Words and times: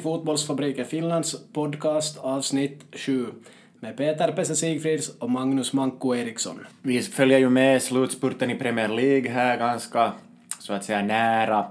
Till 0.00 0.04
Fotbollsfabriken 0.04 0.84
Finlands 0.84 1.52
podcast 1.52 2.18
avsnitt 2.18 2.84
7 2.92 3.26
med 3.80 3.96
Peter 3.96 4.32
Pesse 4.32 4.56
Sigfrids 4.56 5.08
och 5.08 5.30
Magnus 5.30 5.72
Manko 5.72 6.14
Eriksson. 6.14 6.66
Vi 6.82 7.02
följer 7.02 7.38
ju 7.38 7.50
med 7.50 7.82
slutspurten 7.82 8.50
i 8.50 8.54
Premier 8.54 8.88
League 8.88 9.30
här 9.30 9.58
ganska 9.58 10.12
så 10.58 10.72
att 10.72 10.84
säga 10.84 11.02
nära 11.02 11.66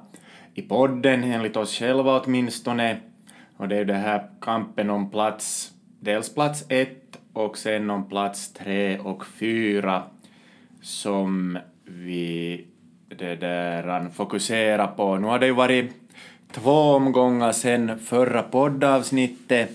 i 0.53 0.61
podden, 0.61 1.23
enligt 1.23 1.57
oss 1.57 1.75
själva 1.75 2.21
åtminstone. 2.21 2.97
Och 3.57 3.67
det 3.67 3.75
är 3.75 3.79
ju 3.79 3.85
den 3.85 4.01
här 4.01 4.29
kampen 4.41 4.89
om 4.89 5.11
plats, 5.11 5.71
dels 5.99 6.33
plats 6.33 6.65
ett 6.69 7.19
och 7.33 7.57
sen 7.57 7.89
om 7.89 8.09
plats 8.09 8.53
tre 8.53 8.99
och 8.99 9.25
fyra 9.25 10.03
som 10.81 11.59
vi 11.83 12.65
det 13.07 13.35
där 13.35 14.09
fokuserar 14.09 14.87
på. 14.87 15.17
Nu 15.17 15.27
har 15.27 15.39
det 15.39 15.45
ju 15.45 15.53
varit 15.53 15.91
två 16.51 16.71
omgångar 16.71 17.51
sen 17.51 17.99
förra 17.99 18.43
poddavsnittet 18.43 19.69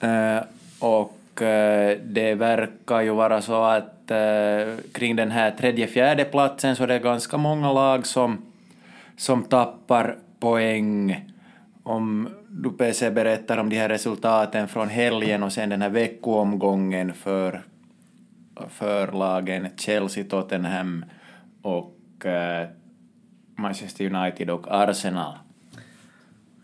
eh, 0.00 0.38
och 0.78 1.42
eh, 1.42 1.98
det 2.04 2.34
verkar 2.34 3.00
ju 3.00 3.10
vara 3.10 3.42
så 3.42 3.62
att 3.62 4.10
eh, 4.10 4.74
kring 4.92 5.16
den 5.16 5.30
här 5.30 5.50
tredje 5.50 5.86
fjärde 5.86 6.24
platsen 6.24 6.76
så 6.76 6.82
är 6.82 6.86
det 6.86 6.98
ganska 6.98 7.36
många 7.36 7.72
lag 7.72 8.06
som, 8.06 8.38
som 9.16 9.44
tappar 9.44 10.16
poäng. 10.40 11.24
Om 11.82 12.28
du 12.48 12.70
PC 12.70 13.10
berättar 13.10 13.58
om 13.58 13.68
de 13.68 13.76
här 13.76 13.88
resultaten 13.88 14.68
från 14.68 14.88
helgen 14.88 15.42
och 15.42 15.52
sen 15.52 15.68
den 15.68 15.82
här 15.82 15.90
veckoomgången 15.90 17.14
för, 17.14 17.62
för 18.68 19.12
lagen 19.12 19.68
Chelsea, 19.76 20.24
Tottenham 20.24 21.04
och 21.62 21.94
Manchester 23.56 24.14
United 24.14 24.50
och 24.50 24.66
Arsenal. 24.70 25.34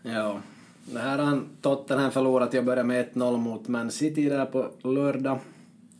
Ja, 0.07 0.39
det 0.85 0.99
här 0.99 1.17
har 1.17 1.41
Tottenham 1.61 2.11
förlorat. 2.11 2.53
Jag 2.53 2.65
börjar 2.65 2.83
med 2.83 3.13
1-0 3.13 3.37
mot 3.37 3.67
Man 3.67 3.91
City 3.91 4.29
där 4.29 4.45
på 4.45 4.69
lördag. 4.83 5.39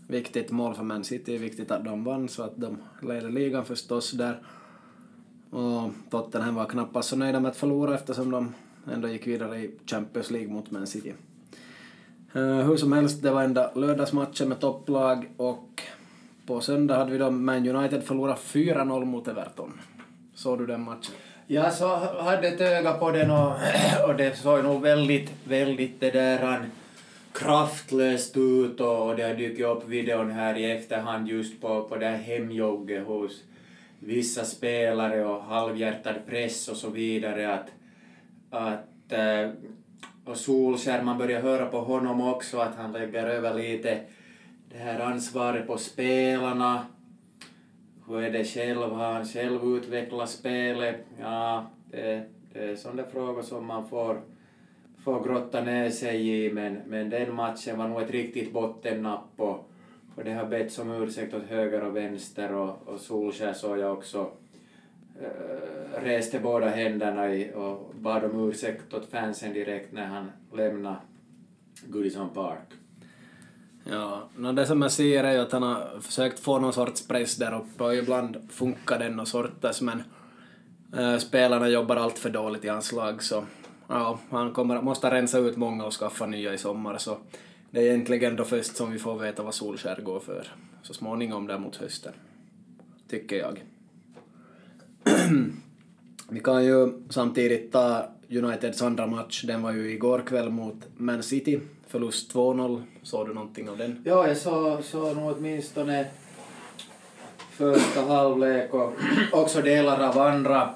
Viktigt 0.08 0.52
mål 0.52 0.76
för 0.76 0.84
Man 0.84 1.04
City, 1.04 1.38
viktigt 1.38 1.72
att 1.72 1.86
de 1.86 2.04
vann 2.04 2.30
så 2.30 2.44
att 2.44 2.58
de 2.58 2.78
leder 3.02 3.30
ligan 3.30 3.66
förstås 3.66 4.12
där. 4.12 4.40
Och 5.50 5.92
Tottenham 6.10 6.56
var 6.56 6.66
knappast 6.66 7.10
så 7.10 7.16
nöjda 7.16 7.40
med 7.40 7.52
att 7.52 7.58
förlora 7.58 7.96
eftersom 7.96 8.32
de 8.32 8.54
ändå 8.94 9.08
gick 9.08 9.28
vidare 9.28 9.58
i 9.58 9.72
Champions 9.86 10.32
League 10.32 10.54
mot 10.54 10.72
Man 10.72 10.88
City. 10.88 11.14
Uh, 12.36 12.42
hur 12.42 12.78
som 12.78 12.92
helst, 12.92 13.24
det 13.24 13.32
var 13.32 13.44
enda 13.44 13.72
lördagsmatchen 13.76 14.50
med 14.50 14.60
topplag 14.60 15.30
och 15.38 15.82
på 16.46 16.62
söndag 16.62 16.98
hade 16.98 17.12
vi 17.12 17.18
då 17.18 17.32
Man 17.32 17.68
United 17.68 18.04
förlorat 18.04 18.40
4-0 18.40 19.06
mot 19.06 19.28
Everton. 19.28 19.72
Såg 20.34 20.60
du 20.60 20.66
den 20.66 20.82
matchen? 20.82 21.16
Jag 21.48 21.74
så 21.74 21.96
hade 22.20 22.48
ett 22.48 22.62
öga 22.62 22.94
på 22.94 23.12
den 23.12 23.32
och, 23.32 23.54
och 24.08 24.16
det 24.16 24.38
såg 24.38 24.64
nog 24.64 24.82
väldigt, 24.82 25.32
väldigt 25.44 26.00
det 26.00 26.12
där 26.12 26.66
kraftlöst 27.34 28.38
ut 28.38 28.80
och 28.80 29.16
det 29.16 29.24
har 29.24 29.34
dykt 29.34 29.62
upp 29.62 29.88
videon 29.88 30.32
här 30.32 30.58
i 30.58 30.72
efterhand 30.72 31.28
just 31.28 31.62
på, 31.62 31.84
på 31.84 31.96
det 31.96 32.06
här 32.06 32.18
hemjogget 32.18 33.06
hos 33.06 33.44
vissa 34.00 34.44
spelare 34.46 35.26
och 35.26 35.44
halvhjärtad 35.44 36.16
press 36.28 36.68
och 36.68 36.78
så 36.78 36.90
vidare 36.90 37.54
att, 37.54 37.68
att 38.50 39.12
eh, 39.12 39.50
och 40.26 40.38
Solskär, 40.38 41.02
man 41.02 41.18
börjar 41.18 41.42
höra 41.42 41.66
på 41.66 41.82
honom 41.82 42.22
också 42.22 42.58
att 42.58 42.76
han 42.78 42.92
lägger 42.92 43.28
över 43.28 43.54
lite 43.54 44.00
det 44.72 44.78
här 44.78 45.00
ansvaret 45.00 45.68
på 45.68 45.78
spelarna 45.78 46.86
hur 48.08 48.22
är 48.22 48.32
det 48.32 48.46
själv? 48.46 48.92
Har 48.92 49.14
han 49.14 49.26
själv 49.26 49.78
utvecklat 49.78 50.30
spelet? 50.30 51.06
Ja, 51.20 51.66
e, 51.92 52.02
det, 52.02 52.24
det 52.54 52.60
är 52.60 52.76
sådana 52.76 53.04
frågor 53.04 53.42
som 53.42 53.66
man 53.66 53.88
får, 53.88 54.22
får 55.04 55.24
grotta 55.24 55.62
ner 55.62 55.90
sig 55.90 56.46
i, 56.46 56.54
men, 56.54 56.82
men 56.88 57.10
den 57.10 57.36
matchen 57.36 57.78
var 57.78 57.88
nog 57.88 58.02
ett 58.02 58.12
riktigt 58.12 58.54
bottennapp 58.54 59.30
och, 59.36 59.70
och 60.16 60.24
det 60.24 60.34
har 60.34 60.46
betts 60.46 60.80
om 60.80 60.92
ursäkt 60.92 61.34
åt 61.34 61.44
höger 61.44 61.84
och 61.84 61.96
vänster 61.96 62.54
och, 62.54 62.88
och 62.88 63.00
Solskjaer 63.00 63.54
såg 63.54 63.78
jag 63.78 63.94
också 63.94 64.32
äh, 65.22 66.04
reste 66.04 66.40
båda 66.40 66.70
händerna 66.70 67.34
i, 67.34 67.52
och 67.56 67.92
bad 67.96 68.24
om 68.24 68.50
ursäkt 68.50 68.94
åt 68.94 69.06
fansen 69.06 69.54
direkt 69.54 69.94
när 69.94 70.06
han 70.06 70.32
lämnade 70.54 70.98
Goodison 71.88 72.30
Park. 72.30 72.85
Ja, 73.90 74.30
no 74.36 74.52
det 74.52 74.66
som 74.66 74.82
jag 74.82 74.92
ser 74.92 75.24
är 75.24 75.34
ju 75.34 75.40
att 75.40 75.52
han 75.52 75.64
har 75.64 76.00
försökt 76.02 76.40
få 76.40 76.60
någon 76.60 76.74
sorts 76.74 77.08
press 77.08 77.36
där 77.36 77.56
uppe 77.56 77.84
och 77.84 77.96
ibland 77.96 78.38
funkar 78.50 79.00
den 79.00 79.20
och 79.20 79.28
sortas 79.28 79.82
men 79.82 80.04
äh, 80.98 81.18
spelarna 81.18 81.70
jobbar 81.70 81.96
allt 81.96 82.20
för 82.20 82.30
dåligt 82.30 82.66
i 82.66 82.68
hans 82.68 82.92
lag 82.92 83.24
så 83.24 83.44
ja, 83.88 84.20
han 84.30 84.54
kommer, 84.54 84.82
måste 84.82 85.12
rensa 85.12 85.38
ut 85.38 85.58
många 85.58 85.86
och 85.86 85.94
skaffa 85.94 86.26
nya 86.26 86.54
i 86.54 86.58
sommar 86.58 86.98
så 86.98 87.18
det 87.72 87.80
är 87.80 87.86
egentligen 87.86 88.36
då 88.36 88.44
först 88.44 88.76
som 88.76 88.92
vi 88.92 89.00
får 89.00 89.20
veta 89.20 89.44
vad 89.44 89.54
Solskär 89.54 90.02
går 90.02 90.20
för 90.20 90.48
så 90.82 90.94
småningom 90.94 91.48
där 91.48 91.58
mot 91.58 91.76
hösten. 91.76 92.14
Tycker 93.10 93.36
jag. 93.36 93.64
vi 96.30 96.40
kan 96.40 96.66
ju 96.66 97.04
samtidigt 97.10 97.72
ta 97.72 98.06
Uniteds 98.30 98.82
andra 98.82 99.08
match, 99.08 99.44
den 99.44 99.62
var 99.62 99.72
ju 99.72 99.92
igår 99.92 100.20
kväll 100.20 100.50
mot 100.50 100.76
Man 100.98 101.24
City 101.24 101.60
förlust 101.88 102.34
2-0. 102.34 102.84
Såg 103.06 103.28
du 103.28 103.34
någonting 103.34 103.70
av 103.70 103.78
den? 103.78 104.02
Ja, 104.04 104.28
jag 104.28 104.38
såg, 104.38 104.84
såg 104.84 105.16
nog 105.16 105.38
åtminstone 105.38 106.06
första 107.52 108.02
halvlek 108.02 108.74
och 108.74 108.94
också 109.32 109.62
delar 109.62 110.10
av 110.10 110.18
andra. 110.18 110.70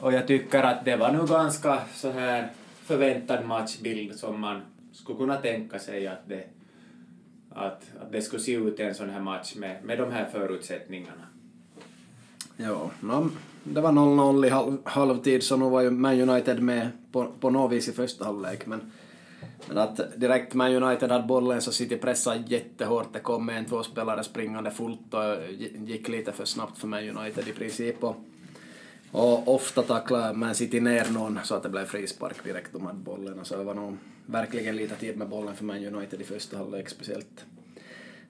Och 0.00 0.12
jag 0.12 0.26
tycker 0.26 0.62
att 0.62 0.84
det 0.84 0.96
var 0.96 1.12
nu 1.12 1.26
ganska 1.26 1.78
så 1.94 2.10
här 2.10 2.48
förväntad 2.84 3.46
matchbild 3.46 4.18
som 4.18 4.40
man 4.40 4.60
skulle 4.92 5.18
kunna 5.18 5.36
tänka 5.36 5.78
sig 5.78 6.06
att 6.06 6.28
det, 6.28 6.44
att, 7.50 7.82
att 8.02 8.12
det 8.12 8.22
skulle 8.22 8.42
se 8.42 8.52
ut 8.52 8.80
en 8.80 8.94
sån 8.94 9.10
här 9.10 9.20
match 9.20 9.54
med, 9.56 9.84
med 9.84 9.98
de 9.98 10.10
här 10.10 10.28
förutsättningarna. 10.32 11.26
Ja, 12.56 12.90
no, 13.00 13.30
det 13.64 13.80
var 13.80 13.92
0-0 13.92 14.46
i 14.46 14.48
halv, 14.48 14.78
halvtid 14.84 15.42
så 15.42 15.56
nu 15.56 15.70
var 15.70 15.80
ju 15.80 15.90
Man 15.90 16.20
United 16.20 16.62
med 16.62 16.88
på, 17.12 17.32
på 17.40 17.50
något 17.50 17.72
vis 17.72 17.88
i 17.88 17.92
första 17.92 18.24
halvlek 18.24 18.66
men 18.66 18.92
men 19.68 19.78
att 19.78 20.20
direkt 20.20 20.54
Man 20.54 20.82
United 20.82 21.10
hade 21.10 21.26
bollen 21.26 21.60
så 21.60 21.72
City 21.72 21.96
pressade 21.96 22.44
jättehårt. 22.46 23.12
Det 23.12 23.20
kom 23.20 23.48
en, 23.48 23.64
två 23.64 23.82
spelare 23.82 24.24
springande 24.24 24.70
fullt 24.70 25.14
och 25.14 25.52
gick 25.86 26.08
lite 26.08 26.32
för 26.32 26.44
snabbt 26.44 26.78
för 26.78 26.86
Man 26.86 27.16
United 27.16 27.48
i 27.48 27.52
princip. 27.52 28.04
Och, 28.04 28.16
och 29.12 29.54
ofta 29.54 29.82
tacklade 29.82 30.34
Man 30.34 30.54
City 30.54 30.80
ner 30.80 31.10
någon 31.10 31.38
så 31.44 31.54
att 31.54 31.62
det 31.62 31.68
blev 31.68 31.84
frispark 31.84 32.44
direkt 32.44 32.72
de 32.72 32.86
hade 32.86 32.98
bollen. 32.98 33.38
Och 33.38 33.46
så 33.46 33.56
det 33.56 33.64
var 33.64 33.74
nog 33.74 33.96
verkligen 34.26 34.76
lite 34.76 34.94
tid 34.94 35.16
med 35.16 35.28
bollen 35.28 35.56
för 35.56 35.64
Man 35.64 35.94
United 35.94 36.20
i 36.20 36.24
första 36.24 36.56
halvlek 36.56 36.88
speciellt. 36.88 37.44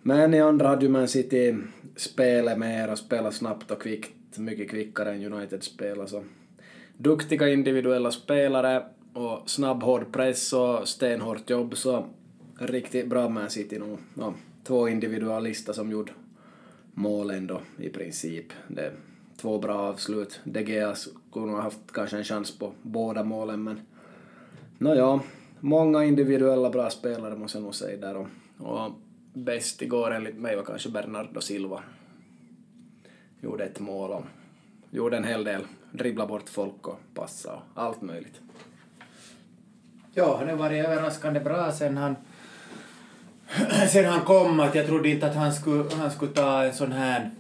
Men 0.03 0.35
i 0.35 0.41
andra 0.41 0.69
hade 0.69 0.85
ju 0.85 0.91
Man 0.91 1.09
City 1.09 1.57
spelet 1.97 2.59
mer 2.59 2.93
och 2.93 2.99
spelat 2.99 3.35
snabbt 3.35 3.71
och 3.71 3.83
kvickt, 3.83 4.39
mycket 4.39 4.71
kvickare 4.71 5.13
än 5.13 5.33
United 5.33 5.63
spelade. 5.63 6.09
Så 6.09 6.25
duktiga 6.97 7.49
individuella 7.49 8.11
spelare 8.11 8.83
och 9.15 9.51
snabb 9.51 9.83
hård 9.83 10.13
press 10.13 10.53
och 10.53 10.89
stenhårt 10.89 11.51
jobb 11.51 11.77
så 11.77 12.07
riktigt 12.59 13.09
bra 13.09 13.29
Man 13.29 13.51
City 13.51 13.79
nog. 13.79 13.99
Ja, 14.19 14.35
två 14.65 14.89
individualister 14.89 15.73
som 15.73 15.91
gjorde 15.91 16.13
målen 16.95 17.47
då 17.47 17.61
i 17.79 17.89
princip. 17.89 18.47
Det 18.69 18.83
är 18.83 18.93
två 19.37 19.59
bra 19.59 19.75
avslut. 19.75 20.41
De 20.45 20.63
Gea 20.63 20.95
skulle 20.95 21.47
nog 21.47 21.55
ha 21.55 21.63
haft 21.63 21.93
kanske 21.93 22.17
en 22.17 22.25
chans 22.25 22.59
på 22.59 22.73
båda 22.83 23.25
målen 23.25 23.63
men 23.63 23.81
nåja, 24.79 25.21
många 25.61 26.05
individuella 26.05 26.71
bra 26.71 26.91
spelare 26.91 27.37
måste 27.37 27.59
jag 27.59 27.63
nog 27.63 27.75
säga 27.75 27.97
där 27.97 28.17
och, 28.17 28.27
och 28.59 28.93
bäst 29.35 29.83
igår 29.83 30.11
enligt 30.15 30.37
mig 30.37 30.57
var 30.57 30.65
kanske 30.65 30.89
Bernardo 30.89 31.41
Silva. 31.41 31.83
Gjorde 33.41 33.65
ett 33.65 33.81
mål 33.81 34.11
och 34.11 34.25
gjorde 34.91 35.17
en 35.17 35.25
hel 35.25 35.45
del, 35.45 35.63
dribbla 35.93 36.27
bort 36.27 36.49
folk 36.49 36.89
och 36.89 37.01
passa 37.15 37.55
och 37.55 37.63
allt 37.83 38.03
möjligt. 38.03 38.41
Ja, 40.15 40.37
han 40.39 40.49
har 40.49 40.57
varit 40.57 40.87
överraskande 40.87 41.41
bra 41.41 41.73
sen 41.73 41.97
han, 41.97 42.17
sen 43.89 44.05
han 44.05 44.21
kom. 44.21 44.61
Att 44.61 44.75
jag 44.75 44.87
trodde 44.87 45.09
inte 45.09 45.27
att 45.27 45.35
han 45.35 45.53
skulle, 45.53 45.85
han 45.95 46.11
skulle 46.11 46.33
ta 46.33 46.65
en 46.65 46.75
sån 46.75 46.93
här 46.93 47.31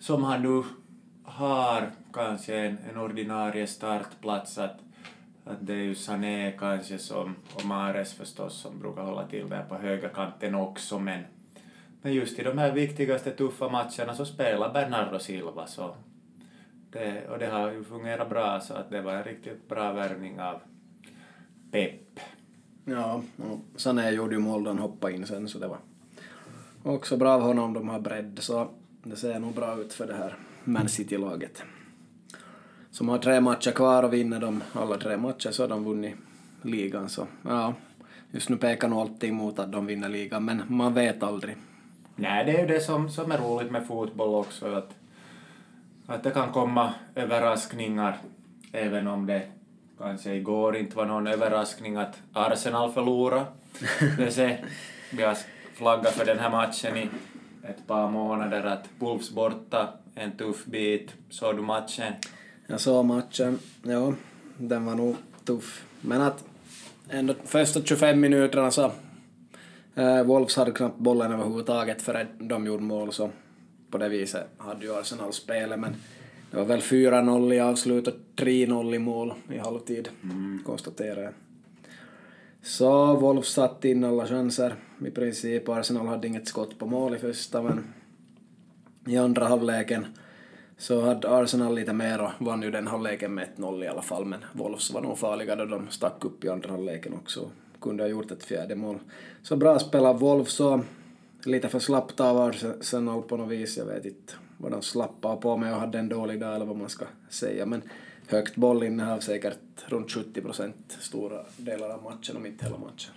som 0.00 0.24
han 0.24 0.42
nu 0.42 0.62
har, 1.24 1.90
kanske 2.12 2.56
en, 2.56 2.78
en 2.90 2.98
ordinarie 2.98 3.66
startplats. 3.66 4.58
Att, 4.58 4.78
att 5.44 5.56
det 5.60 5.72
är 5.72 5.76
ju 5.76 5.94
Sané 5.94 6.52
kanske 6.58 6.98
som, 6.98 7.34
och 7.54 7.64
Mares 7.64 8.14
förstås 8.14 8.60
som 8.60 8.78
brukar 8.78 9.02
hålla 9.02 9.26
till 9.26 9.48
där 9.48 9.62
på 9.62 9.74
högerkanten 9.74 10.54
också. 10.54 10.98
Men, 10.98 11.20
men 12.02 12.12
just 12.12 12.38
i 12.38 12.42
de 12.42 12.58
här 12.58 12.72
viktigaste 12.72 13.30
tuffa 13.30 13.68
matcherna 13.68 14.14
så 14.14 14.24
spelar 14.24 14.72
Bernardo 14.72 15.18
Silva. 15.18 15.66
Så 15.66 15.94
det, 16.90 17.28
och 17.28 17.38
det 17.38 17.46
har 17.46 17.72
ju 17.72 17.84
fungerat 17.84 18.30
bra 18.30 18.60
så 18.60 18.74
att 18.74 18.90
det 18.90 19.00
var 19.00 19.12
en 19.12 19.24
riktigt 19.24 19.68
bra 19.68 19.92
värvning 19.92 20.40
av, 20.40 20.60
pepp. 21.72 22.20
Ja, 22.84 23.22
och 23.36 23.80
Sané 23.80 24.10
gjorde 24.10 24.34
ju 24.34 24.40
mål 24.40 24.64
då 24.64 24.70
han 24.70 24.78
hoppade 24.78 25.14
in 25.14 25.26
sen 25.26 25.48
så 25.48 25.58
det 25.58 25.68
var 25.68 25.78
också 26.82 27.16
bra 27.16 27.32
av 27.32 27.40
honom. 27.40 27.72
De 27.72 27.88
har 27.88 28.00
bredd 28.00 28.38
så 28.40 28.68
det 29.02 29.16
ser 29.16 29.38
nog 29.38 29.54
bra 29.54 29.80
ut 29.80 29.92
för 29.92 30.06
det 30.06 30.14
här 30.14 30.36
Man 30.64 30.88
City-laget. 30.88 31.62
Som 32.90 33.08
har 33.08 33.18
tre 33.18 33.40
matcher 33.40 33.70
kvar 33.70 34.02
och 34.02 34.12
vinner 34.12 34.40
de 34.40 34.62
alla 34.72 34.96
tre 34.96 35.16
matcher 35.16 35.50
så 35.50 35.62
har 35.62 35.68
de 35.68 35.84
vunnit 35.84 36.14
ligan 36.62 37.08
så 37.08 37.26
ja, 37.42 37.74
just 38.30 38.48
nu 38.48 38.56
pekar 38.56 38.88
nog 38.88 39.00
allting 39.00 39.34
mot 39.34 39.58
att 39.58 39.72
de 39.72 39.86
vinner 39.86 40.08
ligan 40.08 40.44
men 40.44 40.62
man 40.68 40.94
vet 40.94 41.22
aldrig. 41.22 41.56
Nej, 42.16 42.44
det 42.44 42.56
är 42.56 42.60
ju 42.60 42.66
det 42.66 42.80
som, 42.80 43.10
som 43.10 43.32
är 43.32 43.38
roligt 43.38 43.72
med 43.72 43.86
fotboll 43.86 44.34
också, 44.34 44.74
att, 44.74 44.94
att 46.06 46.22
det 46.22 46.30
kan 46.30 46.52
komma 46.52 46.94
överraskningar, 47.14 48.18
även 48.72 49.06
om 49.06 49.26
det 49.26 49.42
kanske 49.98 50.34
igår 50.34 50.76
inte 50.76 50.96
var 50.96 51.06
någon 51.06 51.26
överraskning 51.26 51.96
att 51.96 52.18
Arsenal 52.32 52.92
förlorade. 52.92 53.46
Vi 55.10 55.22
har 55.22 55.36
flaggat 55.74 56.14
för 56.14 56.24
den 56.24 56.38
här 56.38 56.50
matchen 56.50 56.96
i 56.96 57.08
ett 57.68 57.86
par 57.86 58.10
månader, 58.10 58.64
att 58.64 58.88
Wolves 58.98 59.30
borta, 59.30 59.88
en 60.14 60.36
tuff 60.36 60.64
bit. 60.64 61.14
Såg 61.30 61.56
du 61.56 61.62
matchen? 61.62 62.12
Jag 62.66 62.80
såg 62.80 63.04
matchen, 63.04 63.58
ja, 63.82 64.12
den 64.58 64.86
var 64.86 64.94
nog 64.94 65.16
tuff. 65.44 65.84
Men 66.00 66.20
att 66.20 66.44
ändå 67.08 67.34
första 67.44 67.82
25 67.82 68.20
minuterna 68.20 68.70
så 68.70 68.92
äh, 69.94 70.22
Wolves 70.22 70.56
hade 70.56 70.70
knappt 70.70 70.98
bollen 70.98 71.32
överhuvudtaget 71.32 72.02
förrän 72.02 72.26
de 72.38 72.66
gjorde 72.66 72.82
mål 72.82 73.12
så 73.12 73.30
på 73.90 73.98
det 73.98 74.08
viset 74.08 74.46
hade 74.58 74.86
ju 74.86 74.94
Arsenal 74.94 75.32
spelet 75.32 75.78
men 75.78 75.96
det 76.52 76.58
var 76.58 76.64
väl 76.64 76.80
4-0 76.80 77.54
i 77.54 77.60
avslut 77.60 78.08
och 78.08 78.14
3-0 78.36 78.94
i 78.94 78.98
mål 78.98 79.34
i 79.48 79.58
halvtid, 79.58 80.08
mm. 80.22 80.62
konstaterar 80.64 81.22
jag. 81.22 81.32
Så 82.62 83.16
Wolves 83.16 83.48
satte 83.48 83.88
in 83.88 84.04
alla 84.04 84.26
chanser 84.26 84.74
i 85.06 85.10
princip. 85.10 85.68
Arsenal 85.68 86.06
hade 86.06 86.28
inget 86.28 86.48
skott 86.48 86.78
på 86.78 86.86
mål 86.86 87.14
i 87.14 87.18
första 87.18 87.62
men 87.62 87.84
i 89.06 89.16
andra 89.16 89.46
halvleken 89.46 90.06
så 90.78 91.00
hade 91.00 91.30
Arsenal 91.30 91.74
lite 91.74 91.92
mer 91.92 92.20
och 92.20 92.30
vann 92.38 92.62
ju 92.62 92.70
den 92.70 92.86
halvleken 92.86 93.34
med 93.34 93.48
1-0 93.56 93.84
i 93.84 93.88
alla 93.88 94.02
fall, 94.02 94.24
men 94.24 94.44
Wolves 94.52 94.92
var 94.92 95.00
nog 95.00 95.18
farliga 95.18 95.56
då 95.56 95.64
de 95.64 95.90
stack 95.90 96.24
upp 96.24 96.44
i 96.44 96.48
andra 96.48 96.70
halvleken 96.70 97.14
också. 97.14 97.50
Kunde 97.80 98.02
ha 98.02 98.08
gjort 98.08 98.30
ett 98.30 98.44
fjärde 98.44 98.76
mål. 98.76 98.98
Så 99.42 99.56
bra 99.56 99.78
spelar 99.78 100.14
Wolves 100.14 100.52
så 100.52 100.80
lite 101.44 101.68
för 101.68 101.78
slappt 101.78 102.20
av 102.20 102.40
Arsenal 102.40 103.22
på 103.22 103.36
något 103.36 103.50
vis, 103.50 103.76
jag 103.76 103.86
vet 103.86 104.04
inte 104.04 104.32
vad 104.62 104.72
de 104.72 104.82
slappade 104.82 105.40
på 105.40 105.56
med 105.56 105.74
och 105.74 105.80
hade 105.80 105.98
en 105.98 106.08
dålig 106.08 106.40
dag 106.40 106.54
eller 106.54 106.66
vad 106.66 106.76
man 106.76 106.88
ska 106.88 107.04
säga, 107.28 107.66
men 107.66 107.82
högt 108.28 108.56
bollinnehav 108.56 109.20
säkert 109.20 109.58
runt 109.86 110.10
70 110.10 110.40
procent 110.40 110.98
stora 111.00 111.44
delar 111.56 111.90
av 111.90 112.02
matchen 112.02 112.36
och 112.36 112.46
inte 112.46 112.64
hela 112.64 112.78
matchen. 112.78 113.14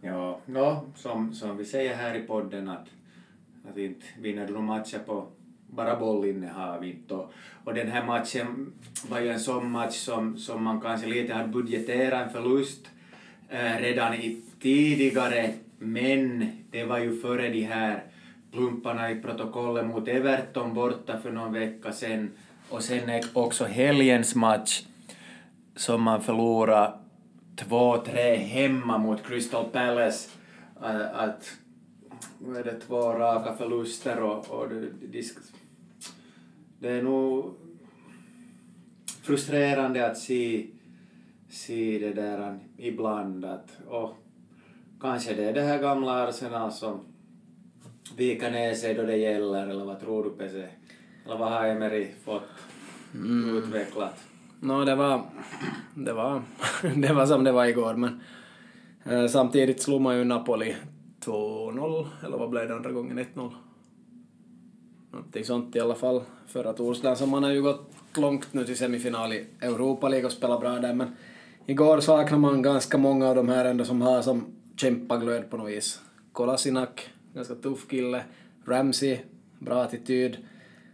Ja, 0.00 0.40
no, 0.46 0.92
som, 0.96 1.34
som 1.34 1.56
vi 1.56 1.64
säger 1.64 1.94
här 1.94 2.14
i 2.14 2.20
podden 2.20 2.68
att, 2.68 2.86
att 3.70 3.78
inte 3.78 4.06
vinner 4.20 4.46
du 4.46 4.52
matcher 4.52 4.98
på 5.06 5.26
bara 5.66 5.96
bollinnehav 5.96 6.84
inte. 6.84 7.14
Och, 7.14 7.32
och 7.64 7.74
den 7.74 7.88
här 7.88 8.04
matchen 8.04 8.72
var 9.08 9.20
ju 9.20 9.28
en 9.28 9.40
sån 9.40 9.70
match 9.70 9.94
som, 9.94 10.38
som 10.38 10.64
man 10.64 10.80
kanske 10.80 11.06
lite 11.06 11.34
hade 11.34 11.48
budgeterat 11.48 12.26
en 12.26 12.32
förlust 12.32 12.90
eh, 13.48 13.76
redan 13.78 14.14
i 14.14 14.42
tidigare, 14.60 15.54
men 15.78 16.50
det 16.70 16.84
var 16.84 16.98
ju 16.98 17.20
före 17.20 17.48
de 17.48 17.62
här 17.62 18.02
plumparna 18.56 19.10
i 19.10 19.20
protokollet 19.22 19.86
mot 19.86 20.08
Everton 20.08 20.74
borta 20.74 21.18
för 21.18 21.32
någon 21.32 21.52
vecka 21.52 21.92
sen 21.92 22.30
och 22.70 22.82
sen 22.82 23.22
också 23.32 23.64
helgens 23.64 24.34
match 24.34 24.82
som 25.76 26.02
man 26.02 26.22
förlorade 26.22 26.92
2-3 27.56 28.36
hemma 28.36 28.98
mot 28.98 29.22
Crystal 29.22 29.64
Palace. 29.72 30.30
Äh, 30.82 31.00
att, 31.00 31.14
att 31.14 32.56
är 32.56 32.64
det 32.64 32.80
två 32.80 33.12
raka 33.12 33.54
förluster 33.54 34.22
och, 34.22 34.50
och 34.50 34.68
det, 34.68 34.80
det, 35.02 35.24
det 36.78 36.88
är 36.88 37.02
nog 37.02 37.54
frustrerande 39.22 40.06
att 40.10 40.18
se, 40.18 40.66
se 41.50 41.98
det 41.98 42.12
där 42.12 42.58
ibland 42.76 43.44
att 43.44 43.70
och 43.88 44.16
kanske 45.00 45.34
det 45.34 45.44
är 45.44 45.52
det 45.52 45.62
här 45.62 45.78
gamla 45.78 46.28
Arsenal 46.28 46.72
som 46.72 47.15
viker 48.16 48.50
ner 48.50 48.74
sig 48.74 48.94
då 48.94 49.02
det 49.02 49.16
gäller 49.16 49.66
eller 49.66 49.84
vad 49.84 50.00
tror 50.00 50.24
du 50.24 50.30
Pese? 50.30 50.68
Eller 51.24 51.38
vad 51.38 51.52
har 51.52 51.66
Emery 51.66 52.08
fått 52.24 52.42
mm. 53.14 53.56
utvecklat? 53.56 54.24
No, 54.60 54.84
det 54.84 54.94
var, 54.94 55.22
det 55.94 56.12
var, 56.12 56.42
det 56.96 57.12
var 57.12 57.26
som 57.26 57.44
det 57.44 57.52
var 57.52 57.64
igår 57.64 57.94
men 57.94 58.20
eh, 59.04 59.26
samtidigt 59.26 59.82
slog 59.82 60.00
man 60.00 60.18
ju 60.18 60.24
Napoli 60.24 60.74
2-0 61.24 62.06
eller 62.24 62.38
vad 62.38 62.50
blev 62.50 62.68
det 62.68 62.74
andra 62.74 62.92
gången 62.92 63.18
1-0? 63.18 63.50
Någonting 65.12 65.44
sånt 65.44 65.76
i 65.76 65.80
alla 65.80 65.94
fall 65.94 66.22
förra 66.46 66.72
torsdagen, 66.72 67.16
så 67.16 67.26
man 67.26 67.42
har 67.42 67.50
ju 67.50 67.62
gått 67.62 67.90
långt 68.16 68.52
nu 68.52 68.64
till 68.64 68.76
semifinal 68.76 69.32
i 69.32 69.46
Europa 69.60 70.08
League 70.08 70.26
och 70.26 70.32
spelat 70.32 70.60
bra 70.60 70.70
där, 70.70 70.94
men 70.94 71.16
igår 71.66 72.00
saknar 72.00 72.38
man 72.38 72.62
ganska 72.62 72.98
många 72.98 73.28
av 73.28 73.34
de 73.34 73.48
här 73.48 73.64
ändå 73.64 73.84
som 73.84 74.02
har 74.02 74.22
som 74.22 74.44
kämpaglöd 74.76 75.50
på 75.50 75.56
något 75.56 75.70
vis. 75.70 76.00
Kolasinak, 76.32 77.10
ganska 77.36 77.54
tuff 77.54 77.88
kille. 77.88 78.24
Ramsey, 78.64 79.18
bra 79.58 79.82
attityd. 79.82 80.36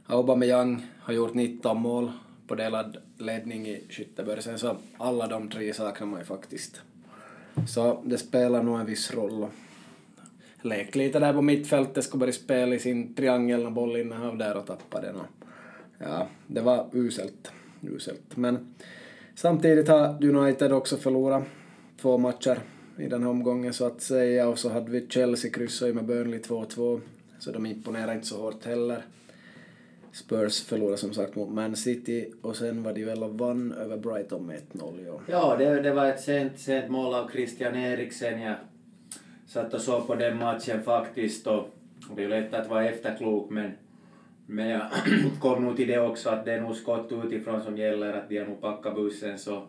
Aubameyang 0.06 0.86
har 1.00 1.14
gjort 1.14 1.34
19 1.34 1.80
mål 1.80 2.12
på 2.46 2.54
delad 2.54 2.96
ledning 3.18 3.68
i 3.68 3.84
skyttebörsen, 3.88 4.58
så 4.58 4.76
alla 4.98 5.26
de 5.26 5.50
tre 5.50 5.74
saknar 5.74 6.06
man 6.06 6.20
ju 6.20 6.24
faktiskt. 6.24 6.80
Så 7.68 8.02
det 8.04 8.18
spelar 8.18 8.62
nog 8.62 8.80
en 8.80 8.86
viss 8.86 9.14
roll 9.14 9.46
Lek 10.62 10.94
lite 10.94 11.18
där 11.18 11.32
på 11.32 11.42
mittfältet, 11.42 12.04
skulle 12.04 12.18
börja 12.18 12.32
spela 12.32 12.74
i 12.74 12.78
sin 12.78 13.14
triangel 13.14 13.66
och 13.66 13.72
bollinnehav 13.72 14.38
där 14.38 14.56
och 14.56 14.66
tappa 14.66 15.00
den. 15.00 15.16
Och, 15.16 15.26
ja, 15.98 16.26
det 16.46 16.60
var 16.60 16.86
uselt. 16.92 17.52
uselt. 17.80 18.36
Men 18.36 18.74
samtidigt 19.34 19.88
har 19.88 20.24
United 20.24 20.72
också 20.72 20.96
förlorat 20.96 21.44
två 22.00 22.18
matcher 22.18 22.58
i 22.98 23.08
den 23.08 23.22
här 23.22 23.30
omgången 23.30 23.72
så 23.72 23.86
att 23.86 24.00
säga 24.00 24.48
och 24.48 24.58
så 24.58 24.68
hade 24.68 24.90
vi 24.90 25.06
Chelsea 25.08 25.50
kryssat 25.50 25.94
med 25.94 26.04
Burnley 26.04 26.40
2-2 26.40 27.00
så 27.38 27.52
de 27.52 27.66
imponerade 27.66 28.14
inte 28.14 28.26
så 28.26 28.42
hårt 28.42 28.64
heller. 28.64 29.02
Spurs 30.12 30.64
förlorade 30.64 30.96
som 30.96 31.14
sagt 31.14 31.34
mot 31.34 31.52
Man 31.52 31.76
City 31.76 32.32
och 32.42 32.56
sen 32.56 32.82
var 32.82 32.92
de 32.92 33.04
väl 33.04 33.22
och 33.22 33.38
vann 33.38 33.72
över 33.72 33.96
Brighton 33.96 34.46
med 34.46 34.60
1-0. 34.72 35.04
Ja, 35.06 35.20
ja 35.26 35.56
det, 35.56 35.80
det 35.80 35.92
var 35.92 36.06
ett 36.06 36.20
sent, 36.20 36.58
sent 36.58 36.90
mål 36.90 37.14
av 37.14 37.30
Christian 37.30 37.74
Eriksen. 37.74 38.40
Jag 38.40 38.56
satt 39.46 39.74
och 39.74 39.80
såg 39.80 40.06
på 40.06 40.14
den 40.14 40.38
matchen 40.38 40.82
faktiskt 40.82 41.46
och 41.46 41.68
det 42.16 42.24
är 42.24 42.28
lätt 42.28 42.54
att 42.54 42.68
vara 42.68 42.88
efterklok 42.88 43.50
men, 43.50 43.72
men 44.46 44.68
jag 44.68 44.82
kom 45.40 45.64
nog 45.64 45.76
till 45.76 45.88
det 45.88 46.00
också 46.00 46.30
att 46.30 46.44
det 46.44 46.52
är 46.52 46.60
nog 46.60 46.76
skott 46.76 47.12
utifrån 47.24 47.62
som 47.62 47.76
gäller, 47.76 48.12
att 48.12 48.28
de 48.28 48.38
har 48.38 48.46
nog 48.46 48.60
packat 48.60 48.94
bussen 48.94 49.38
så, 49.38 49.62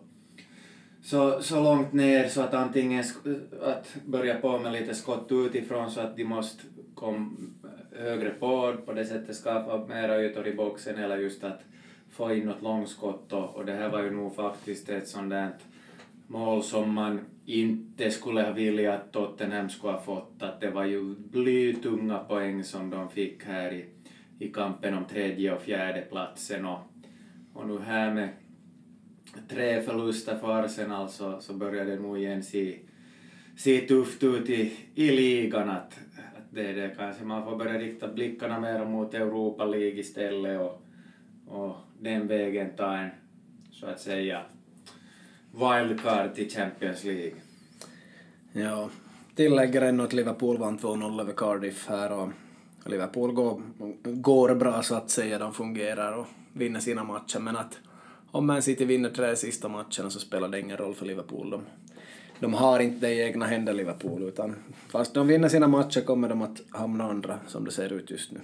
så, 1.04 1.42
så 1.42 1.64
långt 1.64 1.94
ner 1.94 2.28
så 2.28 2.42
att 2.42 2.54
antingen 2.54 3.04
att 3.62 3.96
börja 4.06 4.36
på 4.36 4.60
med 4.60 4.72
lite 4.72 4.96
skott 4.96 5.28
utifrån 5.32 5.92
så 5.92 6.02
att 6.02 6.18
de 6.18 6.24
måste 6.24 6.64
komma 6.96 7.32
eh, 7.64 8.04
högre 8.04 8.30
på, 8.30 8.76
på 8.86 8.94
det 8.94 9.06
sättet 9.06 9.36
skapa 9.36 9.88
mera 9.88 10.24
ytor 10.24 10.48
i 10.48 10.54
boxen 10.54 10.98
eller 10.98 11.18
just 11.18 11.44
att 11.44 11.62
få 12.10 12.34
in 12.34 12.46
något 12.46 12.62
långskott 12.62 13.34
och, 13.34 13.56
och 13.56 13.66
det 13.66 13.74
här 13.74 13.90
var 13.90 14.04
ju 14.04 14.12
nog 14.12 14.36
faktiskt 14.36 14.90
ett 14.90 15.08
sånt 15.08 15.30
där 15.30 15.50
mål 16.28 16.64
som 16.64 16.94
man 16.94 17.20
inte 17.46 18.12
skulle 18.12 18.42
ha 18.42 18.52
velat 18.52 18.96
att 18.96 19.12
Tottenham 19.12 19.70
skulle 19.70 19.94
ha 19.94 20.02
fått. 20.02 20.44
Att 20.44 20.62
det 20.62 20.70
var 20.70 20.86
ju 20.86 21.16
blytunga 21.16 22.18
poäng 22.18 22.64
som 22.64 22.90
de 22.90 23.10
fick 23.10 23.46
här 23.46 23.74
i, 23.74 23.86
i 24.40 24.52
kampen 24.52 24.94
om 24.94 25.06
tredje 25.06 25.56
och 25.56 25.62
fjärde 25.62 26.02
platsen 26.02 26.66
och, 26.66 26.80
och 27.54 27.68
nu 27.68 27.80
här 27.80 28.14
med 28.14 28.30
tre 29.50 29.82
förluster 29.82 30.38
för 30.38 30.64
Arsenal 30.64 31.10
så, 31.10 31.40
så 31.42 31.54
börjar 31.54 31.86
det 31.86 32.00
nog 32.00 32.18
igen 32.18 32.44
se, 32.44 32.80
se 33.58 33.80
tufft 33.80 34.24
ut 34.24 34.50
i, 34.50 34.74
i 34.96 35.12
ligan. 35.12 35.70
Att, 35.70 36.00
att 36.18 36.48
det, 36.52 36.74
det 36.74 36.96
kanske 36.98 37.24
man 37.24 37.44
får 37.44 37.56
börja 37.56 37.80
rikta 37.80 38.08
blickarna 38.08 38.60
mer 38.60 38.86
mot 38.86 39.14
Europa 39.14 39.66
League 39.66 40.00
istället 40.00 40.62
och, 40.62 40.82
och 41.48 41.76
den 42.00 42.28
vägen 42.28 42.70
ta 42.78 42.98
en 42.98 43.10
så 43.72 43.86
att 43.86 44.00
säga 44.00 44.42
wildcard 45.52 46.36
till 46.36 46.50
Champions 46.50 47.04
League. 47.04 47.34
Ja, 48.52 48.90
tillägger 49.36 49.82
ännu 49.82 50.04
att 50.04 50.14
Liverpool 50.14 50.58
vann 50.58 50.80
2-0 50.80 51.22
över 51.22 51.34
Cardiff 51.34 51.88
här 51.88 52.12
och 52.12 52.30
Liverpool 52.86 53.32
går, 53.32 53.62
går 54.04 54.56
bra 54.56 54.82
så 54.82 54.96
att 54.96 55.10
säga, 55.10 55.40
de 55.40 55.54
fungerar 55.54 56.18
och 56.18 56.28
vinner 56.54 56.80
sina 56.80 57.04
matcher 57.04 57.40
men 57.40 57.58
att 57.58 57.80
om 58.34 58.48
Man 58.48 58.62
City 58.62 58.86
vinner 58.86 59.10
tre 59.10 59.36
sista 59.36 59.68
matcherna 59.68 60.10
så 60.10 60.20
spelar 60.20 60.48
det 60.48 60.60
ingen 60.60 60.78
roll 60.78 60.94
för 60.94 61.06
Liverpool. 61.06 61.50
De, 61.50 61.62
de 62.40 62.54
har 62.54 62.80
inte 62.80 63.08
det 63.08 63.14
i 63.14 63.22
egna 63.22 63.46
händer 63.46 63.74
Liverpool 63.74 64.24
utan 64.24 64.56
fast 64.88 65.14
de 65.14 65.28
vinner 65.28 65.50
sina 65.50 65.68
matcher 65.68 66.02
kommer 66.02 66.30
de 66.30 66.42
att 66.42 66.62
hamna 66.70 67.04
andra 67.04 67.40
som 67.48 67.66
det 67.66 67.72
ser 67.72 67.94
ut 67.94 68.12
just 68.12 68.32
nu. 68.32 68.40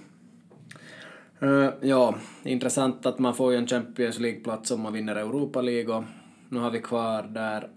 Uh, 1.42 1.70
ja, 1.80 2.14
intressant 2.42 3.06
att 3.06 3.18
man 3.18 3.34
får 3.34 3.52
ju 3.52 3.58
en 3.58 3.66
Champions 3.66 4.18
League-plats 4.18 4.70
om 4.70 4.80
man 4.80 4.92
vinner 4.92 5.16
Europa 5.16 5.60
League 5.62 5.94
och 5.94 6.04
nu 6.48 6.58
har 6.58 6.70
vi 6.70 6.80
kvar 6.80 7.22
där 7.22 7.70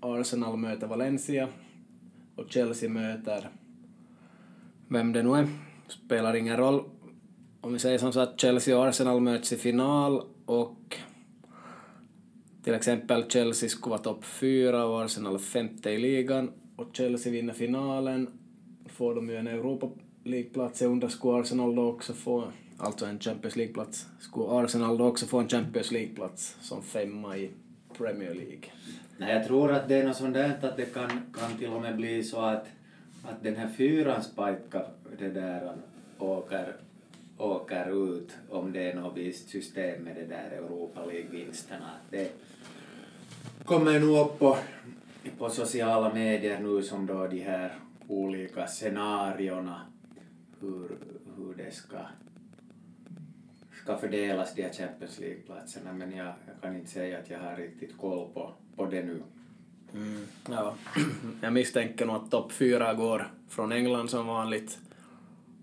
Arsenal 0.00 0.56
möter 0.56 0.86
Valencia 0.86 1.48
och 2.36 2.44
Chelsea 2.48 2.90
möter 2.90 3.50
vem 4.88 5.12
det 5.12 5.22
nu 5.22 5.34
är. 5.34 5.48
Spelar 5.88 6.34
ingen 6.34 6.56
roll. 6.56 6.84
Om 7.60 7.72
vi 7.72 7.78
säger 7.78 7.98
som 7.98 8.12
så 8.12 8.20
att 8.20 8.40
Chelsea 8.40 8.78
och 8.78 8.86
Arsenal 8.86 9.20
möts 9.20 9.52
i 9.52 9.56
final 9.56 10.22
och 10.46 10.98
till 12.62 12.74
exempel 12.74 13.24
Chelsea 13.28 13.68
skulle 13.68 13.90
vara 13.90 14.02
topp 14.02 14.24
fyra 14.24 14.84
och 14.84 15.04
Arsenal 15.04 15.38
femte 15.38 15.90
i 15.90 15.98
ligan 15.98 16.52
och 16.76 16.88
Chelsea 16.92 17.32
vinner 17.32 17.52
finalen 17.52 18.28
får 18.86 19.14
de 19.14 19.30
ju 19.30 19.36
en 19.36 19.46
Europa 19.46 19.90
League-plats. 20.24 20.82
Jag 20.82 20.90
undrar, 20.90 21.08
skulle 21.08 21.40
Arsenal 21.40 21.74
då 21.74 21.88
också 21.88 22.12
få, 22.12 22.44
alltså 22.78 23.06
en 23.06 23.20
Champions 23.20 23.56
League-plats, 23.56 24.06
skulle 24.20 24.46
Arsenal 24.48 24.98
då 24.98 25.04
också 25.04 25.26
få 25.26 25.38
en 25.38 25.48
Champions 25.48 25.92
League-plats 25.92 26.56
som 26.60 26.82
femma 26.82 27.36
i 27.36 27.50
Premier 27.98 28.34
League? 28.34 28.70
Nej, 29.16 29.34
jag 29.34 29.46
tror 29.46 29.72
att 29.72 29.88
det 29.88 29.94
är 29.94 30.06
något 30.06 30.16
sånt 30.16 30.34
där 30.34 30.58
att 30.62 30.76
det 30.76 30.94
kan, 30.94 31.10
kan 31.10 31.58
till 31.58 31.72
och 31.72 31.82
med 31.82 31.96
bli 31.96 32.22
så 32.22 32.40
att, 32.40 32.66
att 33.24 33.42
den 33.42 33.56
här 33.56 33.68
fyrans 33.68 34.34
pajka 34.34 34.82
det 35.18 35.28
där 35.28 35.72
åker, 36.18 36.76
åker 37.38 38.14
ut 38.14 38.36
om 38.50 38.72
det 38.72 38.90
är 38.90 38.94
något 38.94 39.16
visst 39.16 39.48
system 39.48 40.02
med 40.02 40.16
det 40.16 40.26
där 40.26 40.50
Europa 40.50 41.04
League-vinsterna. 41.04 41.90
Det 42.10 42.32
kommer 43.64 44.00
nog 44.00 44.18
upp 44.26 44.38
på, 44.38 44.58
på 45.38 45.50
sociala 45.50 46.14
medier 46.14 46.60
nu 46.60 46.82
som 46.82 47.06
då 47.06 47.26
de 47.26 47.40
här 47.40 47.78
olika 48.08 48.66
scenarierna 48.66 49.80
hur, 50.60 50.96
hur 51.36 51.54
det 51.54 51.74
ska, 51.74 51.98
ska 53.82 53.98
fördelas 53.98 54.54
de 54.54 54.62
här 54.62 54.72
Champions 54.72 55.18
League-platserna 55.18 55.92
men 55.92 56.16
jag, 56.16 56.26
jag 56.26 56.60
kan 56.62 56.76
inte 56.76 56.90
säga 56.90 57.18
att 57.18 57.30
jag 57.30 57.38
har 57.38 57.56
riktigt 57.56 57.98
koll 57.98 58.32
på, 58.34 58.52
på 58.76 58.86
det 58.86 59.02
nu. 59.02 59.22
Mm, 59.94 60.26
ja. 60.50 60.74
Jag 61.42 61.52
misstänker 61.52 62.06
nog 62.06 62.16
att 62.16 62.30
topp 62.30 62.52
fyra 62.52 62.94
går 62.94 63.30
från 63.48 63.72
England 63.72 64.08
som 64.08 64.26
vanligt. 64.26 64.78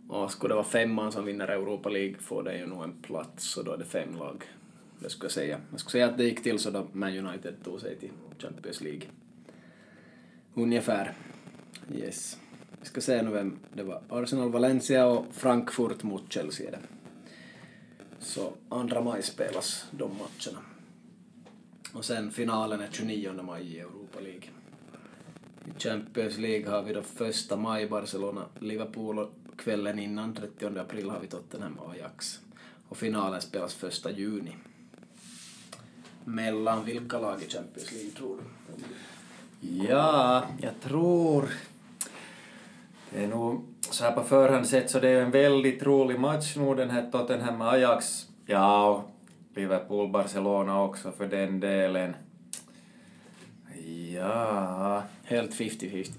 Och 0.10 0.32
skulle 0.32 0.52
det 0.52 0.56
vara 0.56 0.66
femman 0.66 1.12
som 1.12 1.26
vinner 1.26 1.48
Europa 1.48 1.90
League 1.90 2.16
får 2.20 2.44
det 2.44 2.58
ju 2.58 2.66
nog 2.66 2.84
en 2.84 3.02
plats 3.02 3.58
och 3.58 3.66
då 3.66 3.74
är 3.74 3.78
det 3.78 3.86
fem 3.86 4.18
lag. 4.18 4.44
Det 5.00 5.10
skulle 5.10 5.26
jag 5.26 5.32
säga. 5.32 5.60
Jag 5.72 5.80
skulle 5.80 5.92
säga 5.92 6.08
att 6.08 6.18
det 6.18 6.24
gick 6.24 6.44
till 6.44 6.60
så 6.60 6.70
då 6.70 6.88
Man 6.92 7.18
United 7.18 7.56
tog 7.64 7.82
sig 7.82 7.96
till 7.96 8.10
Champions 8.40 8.82
League. 8.82 9.02
Ungefär. 10.54 11.14
Yes. 11.96 12.38
Vi 12.80 12.86
ska 12.86 13.02
se 13.02 13.22
nu 13.22 13.32
vem 13.32 13.60
det 13.74 13.84
var. 13.84 14.02
Arsenal, 14.10 14.52
Valencia 14.52 15.06
och 15.06 15.26
Frankfurt 15.32 16.04
mot 16.04 16.34
Chelsea 16.34 16.68
är 16.68 16.72
det. 16.72 16.82
Så 18.20 18.54
andra 18.70 19.02
maj 19.02 19.24
spelas 19.24 19.86
de 19.92 20.12
matcherna. 20.12 20.60
Och 21.94 22.06
sen 22.06 22.32
finalen 22.32 22.80
är 22.80 22.90
29 22.92 23.42
maj 23.44 23.76
i 23.76 23.80
Europa 23.80 24.20
League. 24.20 24.50
I 25.66 25.80
Champions 25.80 26.38
League 26.38 26.70
har 26.70 26.84
vi 26.84 26.94
då 26.94 27.02
första 27.02 27.58
maj 27.58 27.88
Barcelona, 27.88 28.46
Liverpool 28.60 29.20
och 29.20 29.34
kvällen 29.60 30.00
innan 30.00 30.34
30 30.34 30.80
april 30.80 31.10
har 31.10 31.20
vi 31.20 31.28
Tottenham 31.28 31.80
och 31.80 31.92
Ajax. 31.92 32.40
Och 32.90 32.98
finalen 32.98 33.42
spelas 33.42 33.74
första 33.74 34.12
juni. 34.12 34.56
Mellan 36.26 36.86
vilka 36.86 37.20
lag 37.20 37.44
i 37.44 37.50
Champions 37.50 37.92
League 37.92 38.12
tror 38.12 38.38
du? 38.38 38.44
Ja, 39.88 40.44
jag 40.62 40.80
tror... 40.82 41.50
Det 43.12 43.24
är 43.24 43.28
nog 43.28 43.66
så 43.80 44.04
här 44.04 44.12
på 44.12 44.24
förhand 44.24 44.68
sett 44.68 44.90
så 44.90 45.00
det 45.00 45.10
är 45.10 45.22
en 45.22 45.32
väldigt 45.32 45.84
rolig 45.84 46.20
match 46.20 46.56
nu 46.56 46.76
den 46.76 46.90
här 46.90 47.12
Tottenham 47.12 47.62
Ajax. 47.62 48.28
Ja, 48.46 48.90
och 48.90 49.12
Liverpool-Barcelona 49.58 50.84
också 50.84 51.12
för 51.12 51.28
den 51.28 51.60
delen. 51.60 52.16
Ja... 54.14 55.04
Helt 55.24 55.52
50-50. 55.52 56.12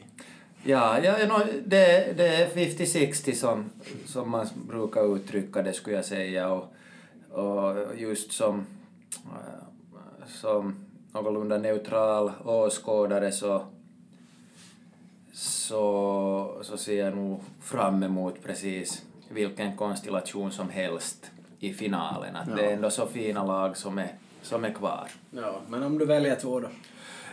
Ja, 0.62 0.98
ja 1.04 1.26
no, 1.26 1.38
det, 1.64 2.16
det 2.16 2.26
är 2.26 2.48
50-60 2.48 3.34
som, 3.34 3.70
som 4.06 4.30
man 4.30 4.46
brukar 4.68 5.16
uttrycka 5.16 5.62
det 5.62 5.72
skulle 5.72 5.96
jag 5.96 6.04
säga 6.04 6.52
och, 6.52 6.74
och 7.30 7.96
just 7.96 8.32
som, 8.32 8.66
som 10.26 10.74
någorlunda 11.12 11.58
neutral 11.58 12.32
åskådare 12.44 13.32
så, 13.32 13.62
så, 15.32 16.60
så 16.62 16.76
ser 16.76 17.04
jag 17.04 17.16
nog 17.16 17.40
fram 17.62 18.02
emot 18.02 18.42
precis 18.44 19.02
vilken 19.28 19.76
konstellation 19.76 20.52
som 20.52 20.68
helst 20.68 21.30
i 21.58 21.72
finalen. 21.72 22.36
Att 22.36 22.48
Ja. 22.48 22.54
Det 22.54 22.66
är 22.66 22.72
ändå 22.72 22.90
så 22.90 23.06
fina 23.06 23.44
lag 23.44 23.76
som 23.76 23.98
är, 23.98 24.14
som 24.42 24.64
är 24.64 24.72
kvar. 24.72 25.08
Ja, 25.30 25.60
men 25.68 25.82
om 25.82 25.98
du 25.98 26.06
väljer 26.06 26.36
två 26.36 26.60
då? 26.60 26.68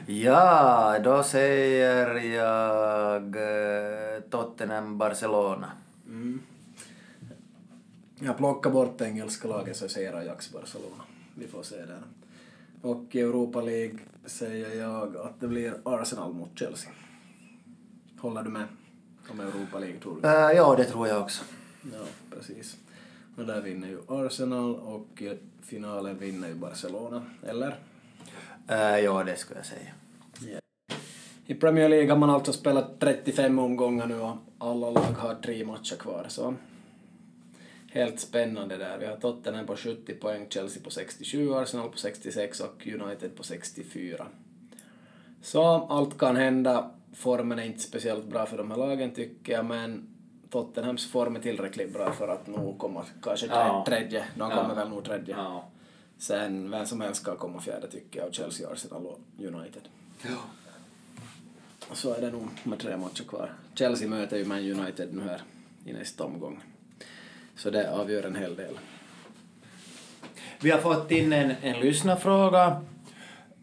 Ja, 0.05 0.99
då 1.03 1.23
säger 1.23 2.15
jag 2.15 3.35
eh, 3.35 4.21
Tottenham-Barcelona. 4.29 5.71
Mm. 6.07 6.41
Jag 8.19 8.37
plockar 8.37 8.69
bort 8.69 9.01
engelska 9.01 9.47
laget 9.47 9.77
så 9.77 9.83
jag 9.83 9.91
säger 9.91 10.13
Ajax 10.13 10.53
Barcelona. 10.53 11.03
Vi 11.35 11.47
får 11.47 11.63
se 11.63 11.75
där. 11.75 12.01
Och 12.81 13.15
i 13.15 13.21
Europa 13.21 13.61
League 13.61 13.99
säger 14.25 14.81
jag 14.81 15.17
att 15.17 15.39
det 15.39 15.47
blir 15.47 15.73
Arsenal 15.83 16.33
mot 16.33 16.59
Chelsea. 16.59 16.91
Håller 18.19 18.43
du 18.43 18.49
med 18.49 18.65
om 19.31 19.39
Europa 19.39 19.79
League 19.79 19.99
tror 19.99 20.21
du? 20.21 20.27
Uh, 20.27 20.33
ja, 20.33 20.75
det 20.77 20.85
tror 20.85 21.07
jag 21.07 21.21
också. 21.21 21.43
Ja, 21.81 22.35
precis. 22.35 22.77
Och 23.37 23.45
där 23.45 23.61
vinner 23.61 23.87
ju 23.87 23.99
Arsenal 24.07 24.75
och 24.75 25.23
finalen 25.61 26.17
vinner 26.17 26.47
ju 26.47 26.55
Barcelona, 26.55 27.25
eller? 27.43 27.79
Uh, 28.71 28.99
ja, 28.99 29.23
det 29.23 29.35
skulle 29.35 29.59
jag 29.59 29.65
säga. 29.65 30.59
I 31.49 31.53
Premier 31.55 31.89
League 31.89 32.09
har 32.09 32.17
man 32.17 32.29
alltså 32.29 32.53
spelat 32.53 32.99
35 32.99 33.59
omgångar 33.59 34.07
nu 34.07 34.19
och 34.19 34.35
alla 34.57 34.89
lag 34.89 35.01
har 35.17 35.35
tre 35.35 35.65
matcher 35.65 35.95
kvar. 35.95 36.25
Så 36.29 36.53
helt 37.91 38.19
spännande 38.19 38.77
där. 38.77 38.97
Vi 38.97 39.05
har 39.05 39.15
Tottenham 39.15 39.65
på 39.65 39.75
70 39.75 40.13
poäng, 40.13 40.45
Chelsea 40.49 40.83
på 40.83 40.89
67, 40.89 41.53
Arsenal 41.53 41.89
på 41.89 41.97
66 41.97 42.59
och 42.59 42.87
United 42.87 43.35
på 43.35 43.43
64. 43.43 44.27
Så 45.41 45.63
allt 45.89 46.17
kan 46.17 46.35
hända. 46.35 46.91
Formen 47.13 47.59
är 47.59 47.63
inte 47.63 47.79
speciellt 47.79 48.25
bra 48.25 48.45
för 48.45 48.57
de 48.57 48.71
här 48.71 48.77
lagen 48.77 49.11
tycker 49.11 49.53
jag, 49.53 49.65
men 49.65 50.07
Tottenhams 50.49 51.11
form 51.11 51.35
är 51.35 51.39
tillräckligt 51.39 51.93
bra 51.93 52.11
för 52.11 52.27
att 52.27 52.47
nog 52.47 52.77
komma 52.77 53.05
kanske 53.23 53.45
Ja. 53.47 53.83
tredje. 53.87 54.25
De 54.35 54.51
Ja. 54.51 54.55
kommer 54.61 54.75
väl 54.75 54.89
nog 54.89 55.03
tredje. 55.03 55.35
Ja. 55.37 55.63
Sen 56.19 56.71
vem 56.71 56.85
som 56.85 57.01
helst 57.01 57.21
ska 57.21 57.35
komma 57.35 57.61
fjärde 57.61 57.87
tycker 57.87 58.19
jag, 58.19 58.27
och 58.27 58.33
Chelsea, 58.33 58.69
Arsenal 58.69 59.05
och 59.05 59.19
United. 59.37 59.81
Ja. 60.21 60.37
Så 61.93 62.13
är 62.13 62.21
det 62.21 62.31
nog 62.31 62.47
med 62.63 62.79
tre 62.79 62.97
matcher 62.97 63.23
kvar. 63.23 63.53
Chelsea 63.75 64.07
möter 64.07 64.37
ju 64.37 64.45
Man 64.45 64.79
United 64.79 65.13
nu 65.13 65.21
här 65.21 65.41
i 65.85 65.93
nästa 65.93 66.23
omgång. 66.23 66.63
Så 67.55 67.69
det 67.69 67.91
avgör 67.91 68.23
en 68.23 68.35
hel 68.35 68.55
del. 68.55 68.79
Vi 70.59 70.71
har 70.71 70.79
fått 70.79 71.11
in 71.11 71.33
en, 71.33 71.51
en 71.61 71.79
lyssnarfråga 71.79 72.81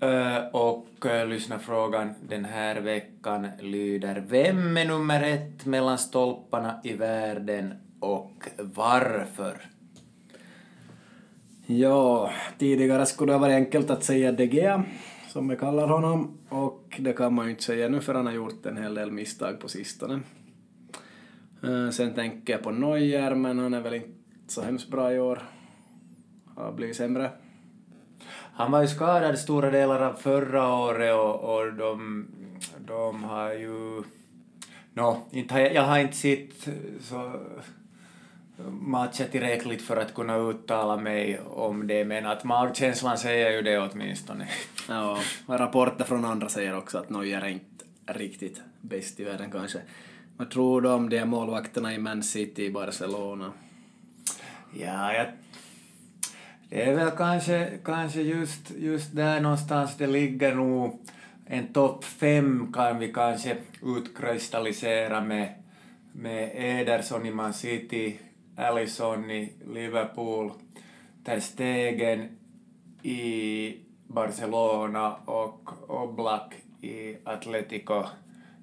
eh, 0.00 0.46
och 0.52 0.86
uh, 1.04 1.26
lyssnarfrågan 1.26 2.14
den 2.28 2.44
här 2.44 2.80
veckan 2.80 3.48
lyder 3.60 4.24
Vem 4.28 4.76
är 4.76 4.84
nummer 4.84 5.22
ett 5.22 5.66
mellan 5.66 5.98
stolparna 5.98 6.80
i 6.84 6.92
världen 6.92 7.74
och 8.00 8.48
varför? 8.58 9.73
Ja, 11.66 12.30
tidigare 12.58 13.06
skulle 13.06 13.32
det 13.32 13.36
ha 13.36 13.40
varit 13.40 13.54
enkelt 13.54 13.90
att 13.90 14.04
säga 14.04 14.32
De 14.32 14.44
Gea, 14.44 14.84
som 15.28 15.48
vi 15.48 15.56
kallar 15.56 15.88
honom, 15.88 16.38
och 16.48 16.96
det 16.98 17.12
kan 17.12 17.34
man 17.34 17.44
ju 17.44 17.50
inte 17.50 17.62
säga 17.62 17.88
nu 17.88 18.00
för 18.00 18.14
han 18.14 18.26
har 18.26 18.32
gjort 18.32 18.66
en 18.66 18.76
hel 18.76 18.94
del 18.94 19.12
misstag 19.12 19.60
på 19.60 19.68
sistone. 19.68 20.20
Eh, 21.62 21.90
sen 21.90 22.14
tänker 22.14 22.52
jag 22.52 22.62
på 22.62 22.70
Neuer, 22.70 23.34
men 23.34 23.58
han 23.58 23.74
är 23.74 23.80
väl 23.80 23.94
inte 23.94 24.08
så 24.46 24.62
hemskt 24.62 24.90
bra 24.90 25.12
i 25.12 25.18
år. 25.18 25.42
Har 26.56 26.72
blivit 26.72 26.96
sämre. 26.96 27.30
Han 28.54 28.72
var 28.72 28.80
ju 28.80 28.88
skadad 28.88 29.38
stora 29.38 29.70
delar 29.70 30.00
av 30.00 30.14
förra 30.14 30.74
året 30.74 31.14
och, 31.14 31.54
och 31.54 31.74
de, 31.74 32.26
de 32.86 33.24
har 33.24 33.52
ju... 33.52 34.02
Nå, 34.92 35.18
inte 35.30 35.54
jag, 35.54 35.74
jag 35.74 35.82
har 35.82 35.98
inte 35.98 36.16
sett 36.16 36.68
så 37.00 37.40
matcher 38.70 39.24
tillräckligt 39.24 39.82
för 39.82 39.96
att 39.96 40.14
kunna 40.14 40.36
uttala 40.36 40.96
mig 40.96 41.40
om 41.40 41.86
det, 41.86 42.04
men 42.04 42.26
att 42.26 42.44
magkänslan 42.44 43.18
säger 43.18 43.50
ju 43.50 43.62
det 43.62 43.78
åtminstone. 43.78 44.48
Ja, 44.88 45.18
rapporter 45.46 46.04
från 46.04 46.24
andra 46.24 46.48
säger 46.48 46.76
också 46.76 46.98
att 46.98 47.10
Neuer 47.10 47.40
är 47.40 47.48
inte 47.48 47.84
riktigt 48.06 48.60
bäst 48.80 49.20
i 49.20 49.24
världen 49.24 49.50
kanske. 49.50 49.78
Vad 50.36 50.50
tror 50.50 50.80
du 50.80 50.88
om 50.88 51.08
de 51.08 51.18
här 51.18 51.26
målvakterna 51.26 51.94
i 51.94 51.98
Man 51.98 52.22
City 52.22 52.64
i 52.64 52.70
Barcelona? 52.70 53.52
Ja, 54.74 55.12
jag, 55.12 55.26
det 56.68 56.82
är 56.82 56.94
väl 56.94 57.10
kanske, 57.10 57.78
kanske 57.84 58.20
just, 58.20 58.70
just 58.78 59.16
där 59.16 59.40
någonstans 59.40 59.96
det 59.96 60.06
ligger 60.06 60.54
nog 60.54 61.00
en 61.46 61.72
topp 61.72 62.04
fem 62.04 62.72
kan 62.72 62.98
vi 62.98 63.12
kanske 63.12 63.56
utkristallisera 63.82 65.20
med, 65.20 65.54
med 66.12 66.50
Ederson 66.54 67.26
i 67.26 67.30
Man 67.30 67.54
City, 67.54 68.18
Allison 68.56 69.30
i 69.30 69.52
Liverpool, 69.74 70.52
Ter 71.24 71.40
Stegen 71.40 72.28
i 73.02 73.76
Barcelona 74.06 75.14
och 75.24 75.70
Oblak 75.88 76.54
i 76.80 77.16
Atletico 77.24 78.04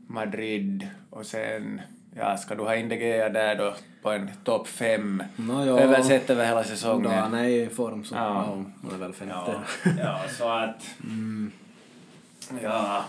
Madrid 0.07 0.87
och 1.09 1.25
sen 1.25 1.81
ja, 2.15 2.37
ska 2.37 2.55
du 2.55 2.63
ha 2.63 2.75
in 2.75 2.89
De 2.89 2.95
Gea 2.95 3.29
där 3.29 3.55
då 3.55 3.73
på 4.01 4.11
en 4.11 4.29
topp 4.43 4.67
fem 4.67 5.23
No, 5.35 5.65
ja. 5.65 5.79
över 5.79 6.45
hela 6.45 6.63
säsongen? 6.63 7.03
Då 7.03 7.09
han 7.09 7.33
är 7.33 7.47
i 7.47 7.69
form 7.69 8.03
så 8.03 8.15
Ja. 8.15 8.21
han 8.21 8.73
är 8.93 8.97
väl 8.97 9.13
femte. 9.13 9.35
Ja, 9.35 9.91
ja, 9.99 10.19
så 10.37 10.49
att... 10.49 10.95
Ja. 12.63 13.03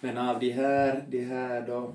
Men 0.00 0.18
av 0.18 0.40
de 0.40 0.50
här, 0.50 1.04
de 1.08 1.24
här 1.24 1.64
då... 1.66 1.92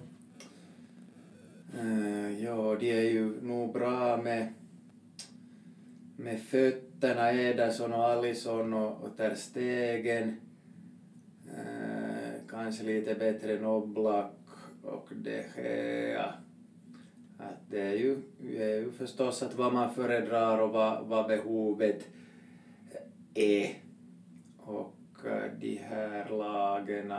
Uh, 1.82 2.44
ja, 2.44 2.76
de 2.80 2.92
är 2.92 3.10
ju 3.10 3.42
nog 3.42 3.74
bra 3.74 4.18
med, 4.18 4.54
med 6.18 6.42
fötterna, 6.42 7.32
Ederson 7.32 7.94
och 7.94 8.10
Alisson 8.10 8.74
och, 8.74 9.04
och 9.04 9.18
Ter 9.18 9.36
Stegen. 9.36 10.36
Uh, 11.46 12.34
kanske 12.50 12.84
lite 12.84 13.16
bättre 13.16 13.58
än 13.58 13.66
Oblak 13.66 14.32
och 14.84 15.10
De 15.12 15.44
Gea. 15.58 16.34
Att 17.38 17.70
det 17.70 17.82
är 17.82 17.94
ju, 17.94 18.22
det 18.42 18.64
är 18.64 18.80
ju 18.80 18.92
förstås 18.92 19.44
att 19.44 19.56
vad 19.56 19.74
man 19.74 19.94
föredrar 19.94 20.60
och 20.62 20.70
vad, 20.70 21.06
vad 21.06 21.28
behovet 21.28 22.08
är. 23.34 23.76
Och 24.58 24.96
eh, 25.26 25.52
de 25.60 25.76
här 25.78 26.30
lagen, 26.30 27.14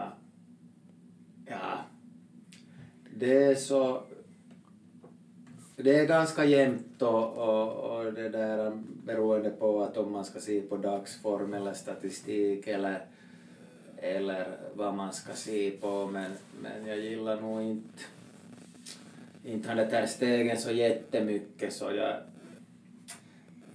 ja, 1.47 1.79
det 3.17 3.45
är 3.45 3.55
så, 3.55 4.03
det 5.77 5.99
är 5.99 6.07
ganska 6.07 6.45
jämnt 6.45 7.03
och, 7.03 7.39
och, 7.39 7.97
och 7.97 8.13
det 8.13 8.29
där 8.29 8.83
beroende 9.05 9.51
på 9.51 9.83
att 9.83 9.97
om 9.97 10.13
man 10.13 10.25
ska 10.25 10.41
se 10.41 10.61
på 10.61 10.77
dagsform 10.77 11.55
eller 11.55 11.73
statistik 11.73 12.67
eller, 12.67 13.05
eller 13.97 14.47
vad 14.75 14.95
man 14.95 15.13
ska 15.13 15.33
se 15.33 15.71
på 15.71 16.07
men, 16.07 16.31
men 16.63 16.87
jag 16.87 16.99
gillar 16.99 17.41
nog 17.41 17.63
inte 17.63 18.03
inte 19.45 19.69
han 19.69 19.77
det 19.77 19.85
där 19.85 20.07
stegen 20.07 20.59
så 20.59 20.73
jättemycket 20.73 21.73
så 21.73 21.85
jag 21.85 22.17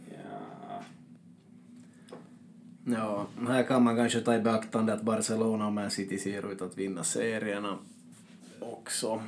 ja, 0.09 0.83
Ja, 2.85 3.27
här 3.47 3.63
kan 3.63 3.83
man 3.83 3.95
kanske 3.95 4.21
ta 4.21 4.35
i 4.35 4.39
beaktande 4.39 4.93
att 4.93 5.01
Barcelona 5.01 5.65
och 5.65 5.73
Man 5.73 5.91
City 5.91 6.17
ser 6.17 6.51
ut 6.51 6.61
att 6.61 6.77
vinna 6.77 7.03
serierna 7.03 7.77
också. 8.59 9.21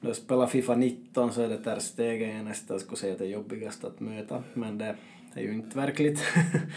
Då 0.00 0.08
jag 0.08 0.16
spelar 0.16 0.46
Fifa 0.46 0.74
19 0.74 1.32
så 1.32 1.42
är 1.42 1.48
det 1.48 1.58
där 1.58 1.78
stegen 1.78 2.36
jag 2.36 2.44
nästan 2.44 2.80
skulle 2.80 2.96
säga 2.96 3.12
att 3.12 3.18
det 3.18 3.24
är 3.24 3.28
jobbigast 3.28 3.84
att 3.84 4.00
möta, 4.00 4.42
men 4.54 4.78
det 4.78 4.96
är 5.34 5.42
ju 5.42 5.52
inte 5.52 5.76
verkligt. 5.76 6.22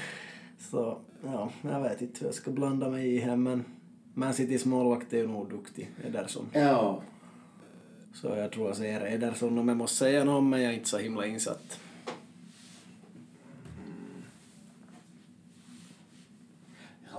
så 0.59 0.97
ja, 1.23 1.51
jag 1.61 1.81
vet 1.81 2.01
inte 2.01 2.19
hur 2.19 2.27
jag 2.27 2.35
ska 2.35 2.51
blanda 2.51 2.89
mig 2.89 3.15
i 3.15 3.19
här, 3.19 3.35
men 3.35 3.63
Man 4.13 4.33
Citys 4.33 4.65
målvakt 4.65 5.13
är 5.13 5.17
ju 5.17 5.27
nog 5.27 5.49
duktig, 5.49 5.89
Ederson. 6.07 6.45
ja 6.53 7.01
Så 8.13 8.27
jag 8.27 8.51
tror 8.51 8.67
jag 8.67 8.77
säger 8.77 9.13
Ederson 9.13 9.57
om 9.57 9.67
jag 9.67 9.77
måste 9.77 9.97
säga 9.97 10.23
något, 10.23 10.43
men 10.43 10.61
jag 10.61 10.71
är 10.71 10.75
inte 10.77 10.89
så 10.89 10.97
himla 10.97 11.25
insatt. 11.25 11.79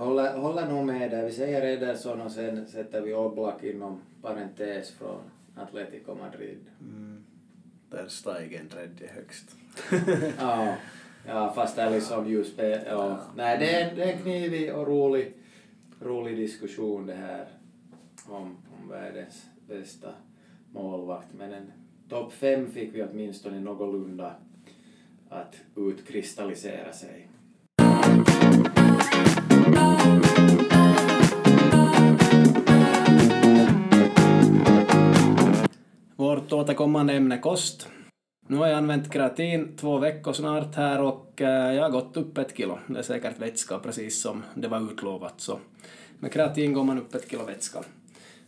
håller, 0.05 0.37
håller 0.37 0.67
nog 0.67 0.85
med 0.85 1.11
där. 1.11 1.25
Vi 1.25 1.31
säger 1.31 1.61
Ederson 1.61 2.21
och 2.21 2.31
sen 2.31 2.67
sätter 2.67 3.01
vi 3.01 3.13
Oblak 3.13 3.63
inom 3.63 4.01
parentes 4.21 4.91
från 4.91 5.19
Atletico 5.63 6.15
Madrid. 6.15 6.65
Mm. 6.81 7.23
Där 7.89 8.07
Steigen 8.07 8.69
tredje 8.69 9.07
högst. 9.07 9.55
ja, 10.39 10.75
ja, 11.27 11.53
fast 11.55 11.77
Alisson 11.77 12.29
ju 12.29 12.43
spel... 12.43 12.79
Ja. 12.87 13.19
Nej, 13.35 13.57
det 13.57 13.81
är, 13.81 13.95
det 13.95 14.03
är 14.03 14.13
en 14.13 14.21
knivig 14.21 14.75
och 14.75 14.87
rolig, 14.87 15.33
rolig 16.01 16.37
diskussion 16.37 17.05
det 17.05 17.13
här 17.13 17.47
om, 18.25 18.57
om 18.81 18.89
världens 18.89 19.45
bästa 19.67 20.13
målvakt. 20.73 21.33
Men 21.37 21.53
en 21.53 21.71
topp 22.09 22.33
fem 22.33 22.71
fick 22.71 22.95
vi 22.95 23.03
åtminstone 23.03 23.59
någorlunda 23.59 24.35
att 25.29 25.55
utkristallisera 25.75 26.93
sig. 26.93 27.27
Vårt 36.31 36.53
återkommande 36.53 37.13
ämne 37.13 37.37
kost. 37.37 37.87
Nu 38.47 38.57
har 38.57 38.67
jag 38.67 38.77
använt 38.77 39.11
kreatin 39.11 39.77
två 39.77 39.97
veckor 39.97 40.33
snart 40.33 40.75
här 40.75 41.01
och 41.01 41.41
eh, 41.41 41.73
jag 41.73 41.83
har 41.83 41.89
gått 41.89 42.17
upp 42.17 42.37
ett 42.37 42.57
kilo. 42.57 42.79
Det 42.87 42.99
är 42.99 43.03
säkert 43.03 43.39
vätska 43.39 43.79
precis 43.79 44.21
som 44.21 44.43
det 44.55 44.67
var 44.67 44.91
utlovat. 44.91 45.33
Så 45.37 45.59
med 46.19 46.31
kreatin 46.31 46.73
går 46.73 46.83
man 46.83 46.99
upp 46.99 47.15
ett 47.15 47.31
kilo 47.31 47.45
vätska. 47.45 47.79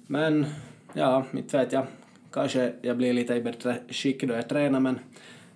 Men 0.08 0.46
ja, 0.94 1.26
inte 1.34 1.58
vet 1.58 1.72
jag. 1.72 1.86
Kanske 2.32 2.74
jag 2.82 2.98
blir 2.98 3.14
lite 3.14 3.34
i 3.34 3.42
bättre 3.42 3.78
skick 3.90 4.24
då 4.24 4.34
jag 4.34 4.50
tränar 4.50 4.80
men 4.80 5.00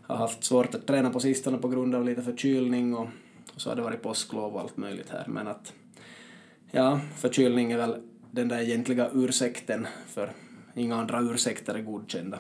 har 0.01 0.15
haft 0.15 0.43
svårt 0.43 0.75
att 0.75 0.87
träna 0.87 1.09
på 1.09 1.19
sistone 1.19 1.57
på 1.57 1.67
grund 1.67 1.95
av 1.95 2.05
lite 2.05 2.21
förkylning 2.21 2.95
och, 2.95 3.07
och 3.55 3.61
så 3.61 3.69
har 3.69 3.75
det 3.75 3.81
varit 3.81 4.01
påsklov 4.01 4.53
och 4.53 4.61
allt 4.61 4.77
möjligt 4.77 5.09
här. 5.09 5.23
Men 5.27 5.47
att 5.47 5.73
ja, 6.71 6.99
förkylning 7.17 7.71
är 7.71 7.77
väl 7.77 7.95
den 8.31 8.47
där 8.47 8.59
egentliga 8.59 9.09
ursäkten 9.13 9.87
för 10.07 10.31
inga 10.77 10.95
andra 10.95 11.21
ursäkter 11.21 11.75
är 11.75 11.81
godkända. 11.81 12.39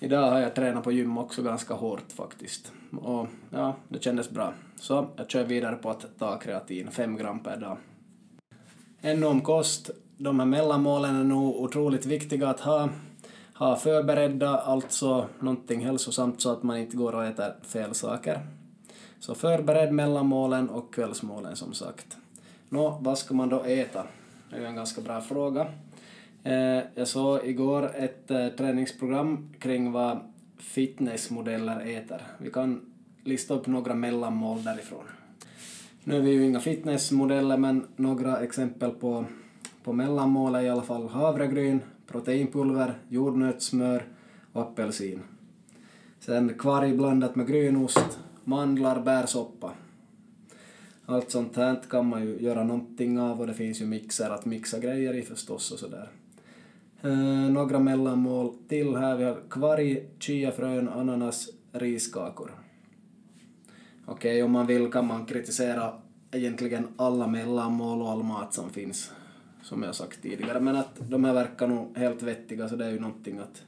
Idag 0.00 0.30
har 0.30 0.40
jag 0.40 0.54
tränat 0.54 0.84
på 0.84 0.92
gym 0.92 1.18
också 1.18 1.42
ganska 1.42 1.74
hårt 1.74 2.12
faktiskt. 2.12 2.72
Och 3.00 3.26
ja, 3.50 3.76
det 3.88 4.02
kändes 4.02 4.30
bra. 4.30 4.52
Så 4.76 5.08
jag 5.16 5.30
kör 5.30 5.44
vidare 5.44 5.76
på 5.76 5.90
att 5.90 6.06
ta 6.18 6.38
kreatin, 6.38 6.90
5 6.90 7.16
gram 7.16 7.38
per 7.38 7.56
dag. 7.56 7.76
Ännu 9.00 9.26
om 9.26 9.40
kost. 9.40 9.90
De 10.16 10.40
här 10.40 10.46
mellanmålen 10.46 11.16
är 11.16 11.24
nog 11.24 11.56
otroligt 11.56 12.06
viktiga 12.06 12.48
att 12.48 12.60
ha. 12.60 12.88
Ha 13.54 13.76
förberedda, 13.76 14.58
alltså 14.58 15.26
någonting 15.38 15.84
hälsosamt 15.84 16.40
så 16.40 16.52
att 16.52 16.62
man 16.62 16.78
inte 16.78 16.96
går 16.96 17.14
och 17.14 17.24
äter 17.24 17.54
fel 17.62 17.94
saker. 17.94 18.40
Så 19.18 19.34
förbered 19.34 19.92
mellanmålen 19.92 20.70
och 20.70 20.94
kvällsmålen 20.94 21.56
som 21.56 21.72
sagt. 21.72 22.16
Nå, 22.68 22.98
vad 23.00 23.18
ska 23.18 23.34
man 23.34 23.48
då 23.48 23.62
äta? 23.64 24.06
Det 24.50 24.56
är 24.56 24.60
ju 24.60 24.66
en 24.66 24.76
ganska 24.76 25.00
bra 25.00 25.20
fråga. 25.20 25.66
Eh, 26.44 26.82
jag 26.94 27.08
såg 27.08 27.44
igår 27.44 27.90
ett 27.96 28.30
eh, 28.30 28.48
träningsprogram 28.48 29.52
kring 29.58 29.92
vad 29.92 30.18
fitnessmodeller 30.58 31.80
äter. 31.80 32.22
Vi 32.38 32.50
kan 32.50 32.80
lista 33.24 33.54
upp 33.54 33.66
några 33.66 33.94
mellanmål 33.94 34.64
därifrån. 34.64 35.04
Nu 36.04 36.16
är 36.16 36.20
vi 36.20 36.30
ju 36.30 36.44
inga 36.44 36.60
fitnessmodeller, 36.60 37.56
men 37.56 37.86
några 37.96 38.40
exempel 38.40 38.90
på, 38.90 39.24
på 39.84 39.92
mellanmål 39.92 40.54
är 40.54 40.60
i 40.60 40.68
alla 40.68 40.82
fall 40.82 41.08
havregryn, 41.08 41.80
proteinpulver, 42.06 42.94
jordnötssmör 43.08 44.04
och 44.52 44.62
apelsin. 44.62 45.20
Sen 46.20 46.54
kvarg 46.58 46.96
blandat 46.96 47.36
med 47.36 47.46
grynost, 47.46 48.18
mandlar, 48.44 49.00
bärsoppa. 49.02 49.72
Allt 51.06 51.30
sånt 51.30 51.56
här 51.56 51.80
kan 51.90 52.06
man 52.06 52.22
ju 52.22 52.40
göra 52.40 52.64
någonting 52.64 53.20
av 53.20 53.40
och 53.40 53.46
det 53.46 53.54
finns 53.54 53.80
ju 53.80 53.86
mixer 53.86 54.30
att 54.30 54.44
mixa 54.44 54.78
grejer 54.78 55.14
i 55.14 55.22
förstås 55.22 55.72
och 55.72 55.78
sådär. 55.78 56.08
Eh, 57.02 57.50
några 57.50 57.78
mellanmål 57.78 58.54
till 58.68 58.96
här. 58.96 59.16
Vi 59.16 59.24
har 59.24 59.40
kvarg, 59.50 60.08
chiafrön, 60.18 60.88
ananas, 60.88 61.48
riskakor. 61.72 62.50
Okej, 64.06 64.42
om 64.42 64.52
man 64.52 64.66
vill 64.66 64.92
kan 64.92 65.06
man 65.06 65.26
kritisera 65.26 65.92
egentligen 66.30 66.88
alla 66.96 67.26
mellanmål 67.26 68.02
och 68.02 68.10
all 68.10 68.22
mat 68.22 68.54
som 68.54 68.70
finns, 68.70 69.12
som 69.62 69.82
jag 69.82 69.94
sagt 69.94 70.22
tidigare. 70.22 70.60
Men 70.60 70.76
att 70.76 71.10
de 71.10 71.24
här 71.24 71.34
verkar 71.34 71.68
nog 71.68 71.96
helt 71.96 72.22
vettiga, 72.22 72.68
så 72.68 72.76
det 72.76 72.84
är 72.84 72.90
ju 72.90 73.00
någonting 73.00 73.38
att, 73.38 73.62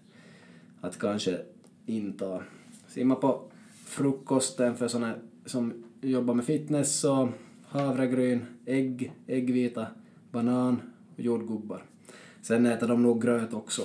att 0.81 0.99
kanske 0.99 1.39
inta. 1.87 2.43
Ser 2.89 3.05
man 3.05 3.21
på 3.21 3.43
frukosten 3.87 4.77
för 4.77 4.89
såna 4.89 5.15
som 5.47 5.85
jobbar 6.01 6.35
med 6.35 6.45
fitness 6.45 7.01
så 7.01 7.29
havregryn, 7.67 8.47
ägg, 8.67 9.13
äggvita, 9.27 9.87
banan 10.31 10.81
och 11.15 11.21
jordgubbar. 11.21 11.85
Sen 12.43 12.67
äter 12.67 12.89
de 12.89 13.03
nog 13.03 13.23
gröt 13.23 13.55
också. 13.55 13.83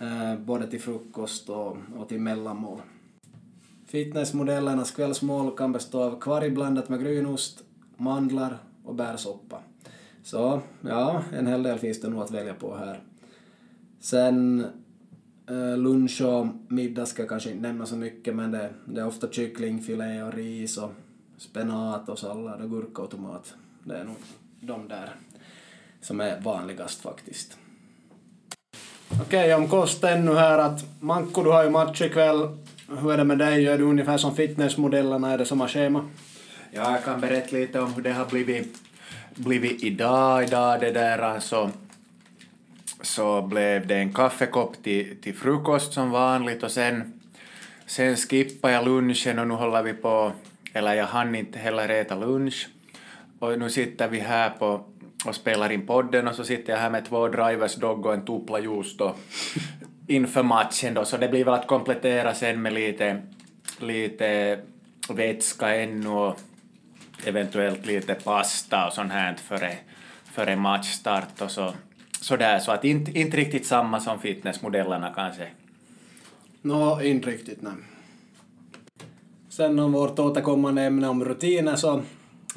Eh, 0.00 0.38
både 0.38 0.66
till 0.66 0.80
frukost 0.80 1.48
och, 1.48 1.76
och 1.96 2.08
till 2.08 2.20
mellanmål. 2.20 2.78
Fitnessmodellernas 3.86 4.90
kvällsmål 4.90 5.56
kan 5.56 5.72
bestå 5.72 6.02
av 6.02 6.20
kvarg 6.20 6.50
blandat 6.50 6.88
med 6.88 7.00
grynost, 7.00 7.64
mandlar 7.96 8.58
och 8.84 8.94
bärsoppa. 8.94 9.62
Så 10.22 10.60
ja, 10.80 11.22
en 11.32 11.46
hel 11.46 11.62
del 11.62 11.78
finns 11.78 12.00
det 12.00 12.08
nog 12.08 12.22
att 12.22 12.30
välja 12.30 12.54
på 12.54 12.76
här. 12.76 13.00
Sen 14.00 14.64
eh, 15.46 15.76
lunch 15.76 16.22
och 16.22 16.46
middag 16.68 17.06
ska 17.06 17.22
jag 17.22 17.28
kanske 17.28 17.50
inte 17.50 17.62
nämna 17.62 17.86
så 17.86 17.96
mycket 17.96 18.36
men 18.36 18.50
det, 18.50 18.70
det 18.84 19.00
är 19.00 19.06
ofta 19.06 19.30
kycklingfilé 19.30 20.22
och 20.22 20.34
ris 20.34 20.78
och 20.78 20.90
spenat 21.36 22.08
och 22.08 22.18
sallad 22.18 22.60
och 22.60 22.70
gurka 22.70 23.02
och 23.02 23.10
tomat. 23.10 23.54
Det 23.84 23.96
är 23.96 24.04
nog 24.04 24.16
de 24.60 24.88
där 24.88 25.14
som 26.02 26.20
är 26.20 26.40
vanligast 26.40 27.02
faktiskt. 27.02 27.56
Okej, 29.20 29.54
om 29.54 29.68
kost 29.68 30.04
ännu 30.04 30.34
här 30.34 30.58
att 30.58 30.84
Manko, 31.00 31.42
du 31.42 31.50
har 31.50 31.64
ju 31.64 31.70
match 31.70 32.00
ikväll. 32.02 32.48
Hur 33.00 33.12
är 33.12 33.16
det 33.16 33.24
med 33.24 33.38
dig? 33.38 33.62
Gör 33.62 33.78
du 33.78 33.84
ungefär 33.84 34.18
som 34.18 34.36
fitnessmodellerna? 34.36 35.32
Är 35.32 35.38
det 35.38 35.46
samma 35.46 35.68
schema? 35.68 36.10
Ja, 36.70 36.92
jag 36.92 37.04
kan 37.04 37.20
berätta 37.20 37.56
lite 37.56 37.80
om 37.80 37.94
hur 37.94 38.02
det 38.02 38.12
har 38.12 38.26
blivit, 38.26 38.78
blivit 39.34 39.84
idag. 39.84 40.42
Idag 40.42 40.80
det 40.80 40.90
där 40.90 41.18
alltså, 41.18 41.70
så 43.02 43.42
blev 43.42 43.86
det 43.86 43.96
en 43.96 44.12
kaffekopp 44.12 44.82
till, 44.82 45.16
till 45.22 45.34
frukost 45.34 45.92
som 45.92 46.10
vanligt 46.10 46.62
och 46.62 46.70
sen, 46.70 47.20
sen 47.86 48.16
skippade 48.16 48.74
jag 48.74 48.84
lunchen 48.84 49.38
och 49.38 49.48
nu 49.48 49.54
håller 49.54 49.82
vi 49.82 49.92
på, 49.92 50.32
eller 50.72 50.94
jag 50.94 51.06
hann 51.06 51.34
inte 51.34 51.58
heller 51.58 51.88
äta 51.88 52.14
lunch. 52.14 52.68
Och 53.38 53.58
nu 53.58 53.70
sitter 53.70 54.08
vi 54.08 54.20
här 54.20 54.50
på 54.50 54.84
och 55.26 55.34
spelar 55.34 55.72
in 55.72 55.86
podden 55.86 56.28
och 56.28 56.34
så 56.34 56.44
sitter 56.44 56.72
jag 56.72 56.80
här 56.80 56.90
med 56.90 57.04
två 57.04 57.28
drivers 57.28 57.74
dog 57.74 58.06
och 58.06 58.14
en 58.14 58.24
tupla 58.24 58.60
juice 58.60 58.96
då 58.96 59.14
inför 60.06 60.42
matchen 60.42 60.94
då, 60.94 61.04
så 61.04 61.16
det 61.16 61.28
blir 61.28 61.44
väl 61.44 61.54
att 61.54 61.66
komplettera 61.66 62.34
sen 62.34 62.62
med 62.62 62.72
lite, 62.72 63.22
lite 63.78 64.58
vätska 65.08 65.76
ännu 65.76 66.08
och 66.08 66.40
eventuellt 67.24 67.86
lite 67.86 68.14
pasta 68.14 68.86
och 68.86 68.92
sånt 68.92 69.12
här 69.12 69.34
före, 69.34 69.76
före 70.24 70.56
matchstart 70.56 71.40
och 71.40 71.50
så, 71.50 71.72
så 72.20 72.36
där, 72.36 72.58
så 72.58 72.72
att 72.72 72.84
inte, 72.84 73.18
inte 73.18 73.36
riktigt 73.36 73.66
samma 73.66 74.00
som 74.00 74.20
fitnessmodellerna 74.20 75.12
kanske. 75.14 75.48
Nå, 76.62 76.96
no, 76.96 77.02
inte 77.02 77.30
riktigt 77.30 77.62
nej. 77.62 77.72
Sen 79.48 79.78
om 79.78 79.92
vårt 79.92 80.18
återkommande 80.18 80.82
ämne 80.82 81.08
om 81.08 81.24
rutiner 81.24 81.76
så, 81.76 82.02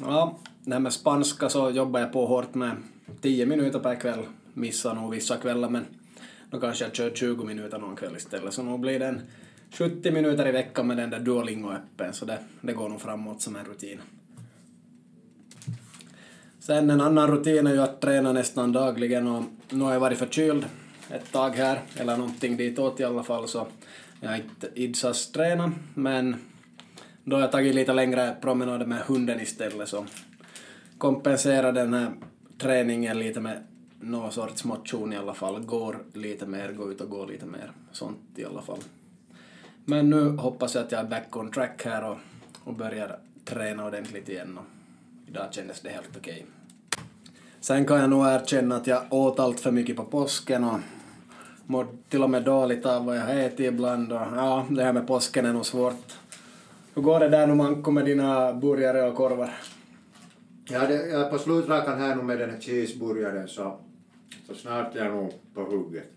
ja, 0.00 0.38
det 0.66 0.72
här 0.72 0.80
med 0.80 0.92
spanska 0.92 1.48
så 1.48 1.70
jobbar 1.70 2.00
jag 2.00 2.12
på 2.12 2.26
hårt 2.26 2.54
med 2.54 2.76
10 3.20 3.46
minuter 3.46 3.78
per 3.78 3.94
kväll. 3.94 4.26
Missar 4.54 4.94
nog 4.94 5.10
vissa 5.10 5.36
kvällar 5.36 5.68
men 5.68 5.84
då 6.50 6.60
kanske 6.60 6.84
jag 6.84 6.94
kör 6.94 7.10
20 7.10 7.44
minuter 7.44 7.78
någon 7.78 7.96
kväll 7.96 8.16
istället. 8.16 8.54
Så 8.54 8.62
nog 8.62 8.80
blir 8.80 8.98
det 8.98 9.06
en 9.06 9.20
70 9.70 10.10
minuter 10.10 10.48
i 10.48 10.52
veckan 10.52 10.86
med 10.86 10.96
den 10.96 11.10
där 11.10 11.20
Duolingo 11.20 11.70
öppen 11.70 12.12
så 12.12 12.24
det, 12.24 12.38
det 12.60 12.72
går 12.72 12.88
nog 12.88 13.00
framåt 13.00 13.42
som 13.42 13.56
en 13.56 13.64
rutin. 13.64 14.00
Sen 16.58 16.90
en 16.90 17.00
annan 17.00 17.30
rutin 17.30 17.66
är 17.66 17.72
ju 17.72 17.82
att 17.82 18.00
träna 18.00 18.32
nästan 18.32 18.72
dagligen 18.72 19.28
och 19.28 19.44
nu 19.70 19.84
har 19.84 19.92
jag 19.92 20.00
varit 20.00 20.18
förkyld 20.18 20.66
ett 21.10 21.32
tag 21.32 21.50
här, 21.50 21.80
eller 21.96 22.16
någonting 22.16 22.56
ditåt 22.56 23.00
i 23.00 23.04
alla 23.04 23.22
fall, 23.22 23.48
så 23.48 23.66
jag 24.20 24.28
har 24.28 24.36
inte 24.36 24.68
idsats 24.74 25.32
träna, 25.32 25.72
men 25.94 26.36
då 27.24 27.36
har 27.36 27.40
jag 27.40 27.52
tagit 27.52 27.74
lite 27.74 27.92
längre 27.92 28.36
promenader 28.40 28.86
med 28.86 28.98
hunden 28.98 29.40
istället, 29.40 29.88
så 29.88 30.06
kompensera 30.98 31.72
den 31.72 31.94
här 31.94 32.12
träningen 32.58 33.18
lite 33.18 33.40
med 33.40 33.62
någon 34.00 34.32
sorts 34.32 34.64
motion 34.64 35.12
i 35.12 35.16
alla 35.16 35.34
fall, 35.34 35.60
går 35.60 35.98
lite 36.12 36.46
mer, 36.46 36.72
gå 36.72 36.90
ut 36.90 37.00
och 37.00 37.10
gå 37.10 37.26
lite 37.26 37.46
mer, 37.46 37.72
sånt 37.92 38.18
i 38.36 38.44
alla 38.44 38.62
fall. 38.62 38.78
Men 39.84 40.10
nu 40.10 40.28
hoppas 40.28 40.74
jag 40.74 40.84
att 40.84 40.92
jag 40.92 41.00
är 41.00 41.08
back 41.08 41.36
on 41.36 41.50
track 41.50 41.82
här 41.84 42.10
och, 42.10 42.16
och 42.64 42.74
börjar 42.74 43.18
träna 43.44 43.86
ordentligt 43.86 44.28
igen 44.28 44.58
och 44.58 44.64
idag 45.28 45.46
kändes 45.50 45.80
det 45.80 45.88
helt 45.88 46.16
okej. 46.16 46.32
Okay. 46.32 46.44
Sen 47.60 47.84
kan 47.84 48.00
jag 48.00 48.10
nog 48.10 48.26
erkänna 48.26 48.76
att 48.76 48.86
jag 48.86 49.02
åt 49.10 49.40
allt 49.40 49.60
för 49.60 49.70
mycket 49.70 49.96
på 49.96 50.04
påsken 50.04 50.64
och 50.64 50.78
mår 51.66 51.86
till 52.08 52.22
och 52.22 52.30
med 52.30 52.42
dåligt 52.42 52.86
av 52.86 53.04
vad 53.04 53.16
jag 53.16 53.22
har 53.22 53.34
ätit 53.34 53.60
ibland 53.60 54.12
och 54.12 54.20
ja, 54.36 54.66
det 54.70 54.84
här 54.84 54.92
med 54.92 55.06
påsken 55.06 55.46
är 55.46 55.52
nog 55.52 55.66
svårt. 55.66 56.18
Hur 56.94 57.02
går 57.02 57.20
det 57.20 57.28
där 57.28 57.46
nu 57.46 57.54
Manko 57.54 57.90
med 57.90 58.04
dina 58.04 58.52
burgare 58.52 59.02
och 59.02 59.14
korvar? 59.14 59.54
Ja, 60.68 60.86
det, 60.86 61.28
på 61.30 61.38
slutrakan 61.38 61.98
här 61.98 62.14
nu 62.16 62.22
med 62.22 62.38
den 62.38 62.50
här 62.50 62.60
cheeseburgaren 62.60 63.48
så, 63.48 63.80
så 64.46 64.54
snart 64.54 64.96
är 64.96 65.04
jag 65.04 65.14
nog 65.14 65.32
på 65.54 65.64
hugget. 65.64 66.12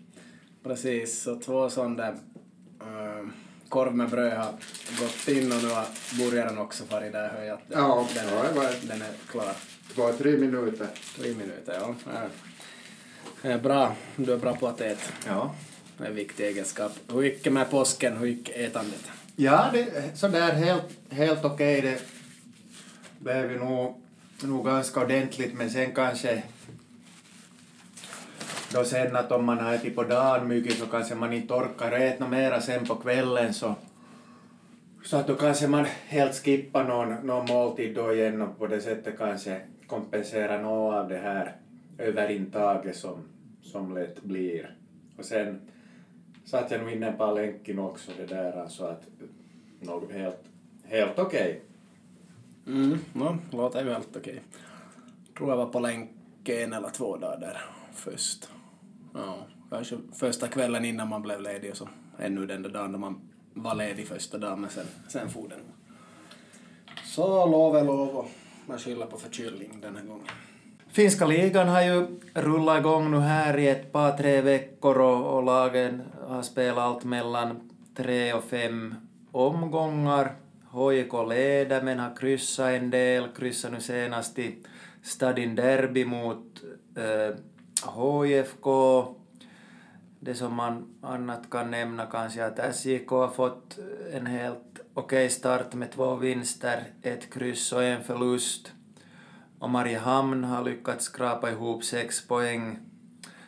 Precis, 0.62 1.22
så 1.22 1.40
två 1.40 1.70
sådana 1.70 2.10
uh, 2.10 3.28
korv 3.68 3.94
med 3.94 4.10
bröd 4.10 4.32
har 4.32 4.52
gått 5.00 5.28
in 5.28 5.52
och 5.52 5.62
nu 5.62 5.68
har 5.68 5.86
burgaren 6.18 6.58
också 6.58 6.84
farit 6.84 7.12
där 7.12 7.28
hör 7.28 7.44
jag 7.44 7.54
att 7.54 7.64
ja, 7.68 8.08
den, 8.14 8.28
ja, 8.28 8.44
är, 8.44 8.54
var, 8.54 8.88
den 8.88 9.02
är 9.02 9.12
klar. 9.30 9.52
Två, 9.94 10.12
tre 10.12 10.36
minuter. 10.36 10.86
Tre 11.16 11.34
minuter, 11.34 11.78
ja. 11.80 11.94
ja. 13.42 13.58
Bra, 13.58 13.94
du 14.16 14.32
är 14.32 14.36
bra 14.36 14.56
på 14.56 14.68
att 14.68 14.80
äta. 14.80 15.12
Ja. 15.26 15.54
Det 15.98 16.04
är 16.04 16.08
en 16.08 16.14
viktig 16.14 16.44
egenskap. 16.44 16.92
Hur 17.12 17.22
gick 17.22 17.50
med 17.50 17.70
påsken, 17.70 18.16
hur 18.16 18.26
gick 18.26 18.48
ätandet? 18.48 19.10
Ja, 19.36 19.70
det, 19.72 20.18
sådär 20.18 20.52
helt, 20.52 20.84
helt 21.10 21.44
okej. 21.44 21.78
Okay. 21.78 21.90
Det 21.90 22.00
blev 23.18 23.52
ju 23.52 23.58
nog, 23.58 23.99
nog 24.46 24.64
ganska 24.64 25.00
ordentligt, 25.00 25.54
men 25.54 25.70
sen 25.70 25.94
kanske 25.94 26.42
då 28.72 28.84
sen 28.84 29.16
att 29.16 29.32
om 29.32 29.44
man 29.44 29.58
har 29.58 29.74
ätit 29.74 29.94
på 29.94 30.02
dagen 30.02 30.48
mycket 30.48 30.72
så 30.72 30.86
kanske 30.86 31.14
man 31.14 31.32
inte 31.32 31.54
orkar 31.54 31.92
äta 31.92 32.28
mera 32.28 32.60
sen 32.60 32.86
på 32.86 32.94
kvällen 32.94 33.54
så, 33.54 33.74
så 35.04 35.16
att 35.16 35.26
då 35.26 35.34
kanske 35.34 35.68
man 35.68 35.84
helt 36.06 36.34
skippar 36.34 36.84
någon, 36.84 37.26
någon 37.26 37.46
måltid 37.46 37.94
då 37.94 38.14
igen 38.14 38.42
och 38.42 38.58
på 38.58 38.66
det 38.66 38.80
sättet 38.80 39.18
kanske 39.18 39.60
kompensera 39.86 40.62
något 40.62 40.94
av 40.94 41.08
det 41.08 41.18
här 41.18 41.56
överintaget 41.98 42.96
som, 42.96 43.18
som 43.62 43.94
lätt 43.94 44.22
blir. 44.22 44.74
Och 45.18 45.24
sen 45.24 45.60
satt 46.44 46.70
jag 46.70 46.80
nog 46.80 46.92
inne 46.92 47.12
på 47.12 47.32
länken 47.32 47.78
också 47.78 48.10
det 48.16 48.26
där 48.26 48.68
så 48.68 48.84
att 48.84 49.02
något 49.80 50.12
helt, 50.12 50.44
helt 50.84 51.18
okej. 51.18 51.40
Okay. 51.40 51.69
Mm, 52.70 52.98
no, 53.12 53.38
låter 53.50 53.84
ju 53.84 53.92
helt 53.92 54.16
okej. 54.16 54.20
Okay. 54.20 54.42
Tror 55.36 55.50
jag 55.50 55.56
var 55.56 55.66
på 55.66 55.80
länk 55.80 56.10
en 56.48 56.72
eller 56.72 56.90
två 56.90 57.16
dagar 57.16 57.40
där 57.40 57.60
först. 57.94 58.48
Ja, 59.14 59.36
kanske 59.70 59.96
första 60.12 60.48
kvällen 60.48 60.84
innan 60.84 61.08
man 61.08 61.22
blev 61.22 61.40
ledig 61.40 61.70
och 61.70 61.76
så 61.76 61.88
ännu 62.18 62.46
den 62.46 62.62
där 62.62 62.70
dagen 62.70 62.92
då 62.92 62.98
man 62.98 63.20
var 63.54 63.74
ledig 63.74 64.08
första 64.08 64.38
dagen 64.38 64.60
men 64.60 64.70
sen, 64.70 64.86
sen 65.08 65.30
for 65.30 65.48
den. 65.48 65.60
Så 67.04 67.46
lov 67.46 67.76
är 67.76 67.84
lov 67.84 68.08
och 68.08 68.30
man 68.66 68.78
skyller 68.78 69.06
på 69.06 69.18
förkylning 69.18 69.78
den 69.82 69.96
här 69.96 70.04
gången. 70.04 70.26
Finska 70.88 71.26
ligan 71.26 71.68
har 71.68 71.82
ju 71.82 72.20
rullat 72.34 72.78
igång 72.78 73.10
nu 73.10 73.18
här 73.18 73.58
i 73.58 73.68
ett 73.68 73.92
par, 73.92 74.16
tre 74.16 74.40
veckor 74.40 74.98
och, 74.98 75.36
och 75.36 75.42
lagen 75.42 76.02
har 76.28 76.42
spelat 76.42 76.78
allt 76.78 77.04
mellan 77.04 77.70
tre 77.96 78.32
och 78.32 78.44
fem 78.44 78.94
omgångar. 79.32 80.32
HJK 80.72 81.12
leder 81.28 81.82
men 81.82 81.98
har 81.98 82.16
kryssat 82.16 82.76
en 82.76 82.90
del, 82.90 83.28
kryssat 83.36 83.72
nu 83.72 83.80
senast 83.80 84.38
i 84.38 84.50
Stadin 85.02 85.54
Derby 85.54 86.04
mot 86.04 86.62
eh, 86.96 87.34
HIFK. 87.96 88.66
Det 90.20 90.34
som 90.34 90.54
man 90.54 90.86
annat 91.02 91.50
kan 91.50 91.70
nämna 91.70 92.06
kanske 92.06 92.44
att 92.44 92.76
SJK 92.76 93.10
har 93.10 93.28
fått 93.28 93.78
en 94.12 94.26
helt 94.26 94.80
okej 94.94 95.26
okay 95.26 95.28
start 95.28 95.74
med 95.74 95.92
två 95.92 96.14
vinster, 96.14 96.84
ett 97.02 97.32
kryss 97.32 97.72
och 97.72 97.84
en 97.84 98.04
förlust. 98.04 98.72
Och 99.58 99.70
Mariehamn 99.70 100.44
har 100.44 100.64
lyckats 100.64 101.04
skrapa 101.04 101.50
ihop 101.50 101.84
sex 101.84 102.26
poäng 102.26 102.78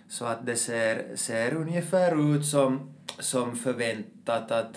så 0.08 0.24
att 0.24 0.46
det 0.46 0.56
ser, 0.56 1.16
ser 1.16 1.54
ungefär 1.54 2.34
ut 2.34 2.46
som, 2.46 2.94
som 3.18 3.56
förväntat 3.56 4.50
att 4.50 4.76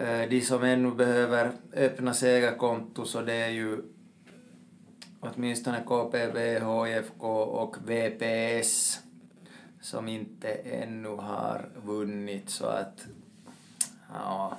Eh, 0.00 0.28
de 0.28 0.40
som 0.40 0.62
ännu 0.62 0.90
behöver 0.90 1.52
öppna 1.72 2.14
segerkonto 2.14 3.04
så 3.04 3.22
det 3.22 3.34
är 3.34 3.48
ju 3.48 3.82
åtminstone 5.20 5.82
KPV, 5.86 6.38
HIFK 6.58 7.22
och 7.22 7.76
VPS 7.86 9.00
som 9.80 10.08
inte 10.08 10.48
ännu 10.52 11.08
har 11.08 11.68
vunnit 11.84 12.50
så 12.50 12.66
att 12.66 13.06
ja, 14.12 14.58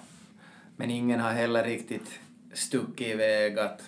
men 0.76 0.91
ingen 0.91 1.19
har 1.19 1.32
heller 1.32 1.63
riktigt 1.63 2.19
stuckit 2.54 3.08
iväg 3.08 3.60
att 3.60 3.82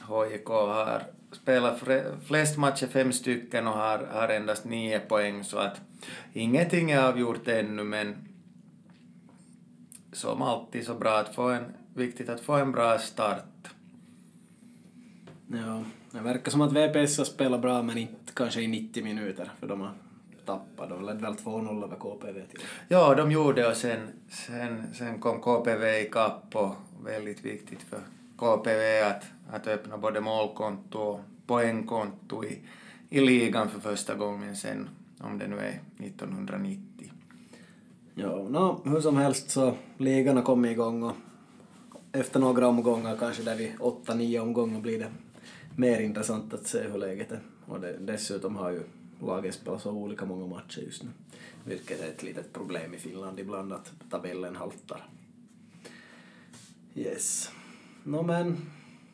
HJK 0.00 0.48
har 0.48 1.02
spelat 1.32 1.80
flest 2.26 2.58
matcher, 2.58 2.86
fem 2.86 3.12
stycken, 3.12 3.66
och 3.66 3.72
har, 3.74 3.98
har 3.98 4.28
endast 4.28 4.64
nio 4.64 5.00
poäng 5.00 5.44
så 5.44 5.58
att 5.58 5.80
ingenting 6.32 6.90
är 6.90 7.02
avgjort 7.02 7.48
ännu 7.48 7.84
men 7.84 8.33
som 10.14 10.42
alltid 10.42 10.86
så 10.86 10.94
bra 10.94 11.18
att 11.18 11.34
få 11.34 11.48
en, 11.48 11.64
viktigt 11.94 12.28
att 12.28 12.40
få 12.40 12.52
en 12.52 12.72
bra 12.72 12.98
start. 12.98 13.68
Ja, 15.48 15.82
det 16.10 16.20
verkar 16.20 16.50
som 16.50 16.60
att 16.60 16.72
VPS 16.72 17.18
har 17.18 17.24
spelat 17.24 17.60
bra 17.60 17.82
men 17.82 17.98
inte 17.98 18.32
kanske 18.34 18.60
i 18.60 18.66
90 18.66 19.04
minuter 19.04 19.52
för 19.60 19.66
de 19.66 19.80
har 19.80 19.92
tappat. 20.44 20.88
De 20.88 21.06
ledde 21.06 21.22
väl 21.22 21.34
2-0 21.34 21.84
över 21.84 21.96
KPV 21.96 22.46
till. 22.50 22.60
Ja, 22.88 23.14
de 23.14 23.30
gjorde 23.30 23.68
och 23.68 23.76
sen, 23.76 24.00
sen, 24.28 24.94
sen 24.94 25.20
kom 25.20 25.40
KPV 25.40 26.00
ikapp 26.00 26.56
och 26.56 26.74
väldigt 27.04 27.44
viktigt 27.44 27.82
för 27.82 28.00
KPV 28.36 29.02
att, 29.02 29.24
att 29.50 29.66
öppna 29.66 29.98
både 29.98 30.20
målkonto 30.20 30.98
och 30.98 31.20
poängkonto 31.46 32.44
i, 32.44 32.58
i 33.10 33.20
ligan 33.20 33.70
för 33.70 33.80
första 33.80 34.14
gången 34.14 34.56
sen, 34.56 34.88
om 35.20 35.38
det 35.38 35.46
nu 35.46 35.58
är 35.58 35.80
1990. 35.98 37.12
Ja, 38.14 38.48
no, 38.48 38.80
hur 38.84 39.00
som 39.00 39.16
helst 39.16 39.50
så 39.50 39.74
ligan 39.98 40.36
har 40.36 40.44
kommit 40.44 40.70
igång 40.70 41.02
och 41.02 41.12
efter 42.12 42.40
några 42.40 42.68
omgångar, 42.68 43.16
kanske 43.16 43.42
där 43.42 43.56
vid 43.56 43.74
8-9 43.78 44.38
omgångar 44.38 44.80
blir 44.80 44.98
det 44.98 45.12
mer 45.76 46.00
intressant 46.00 46.54
att 46.54 46.66
se 46.66 46.82
hur 46.82 46.98
läget 46.98 47.32
är. 47.32 47.40
Och 47.66 47.80
det, 47.80 47.96
dessutom 48.00 48.56
har 48.56 48.70
ju 48.70 48.82
laget 49.20 49.54
spelat 49.54 49.82
så 49.82 49.90
olika 49.90 50.24
många 50.24 50.46
matcher 50.46 50.80
just 50.80 51.02
nu, 51.02 51.08
vilket 51.64 52.00
är 52.00 52.08
ett 52.08 52.22
litet 52.22 52.52
problem 52.52 52.94
i 52.94 52.98
Finland 52.98 53.40
ibland 53.40 53.72
att 53.72 53.92
tabellen 54.10 54.56
haltar. 54.56 55.08
Yes. 56.94 57.50
No, 58.02 58.22
men 58.22 58.56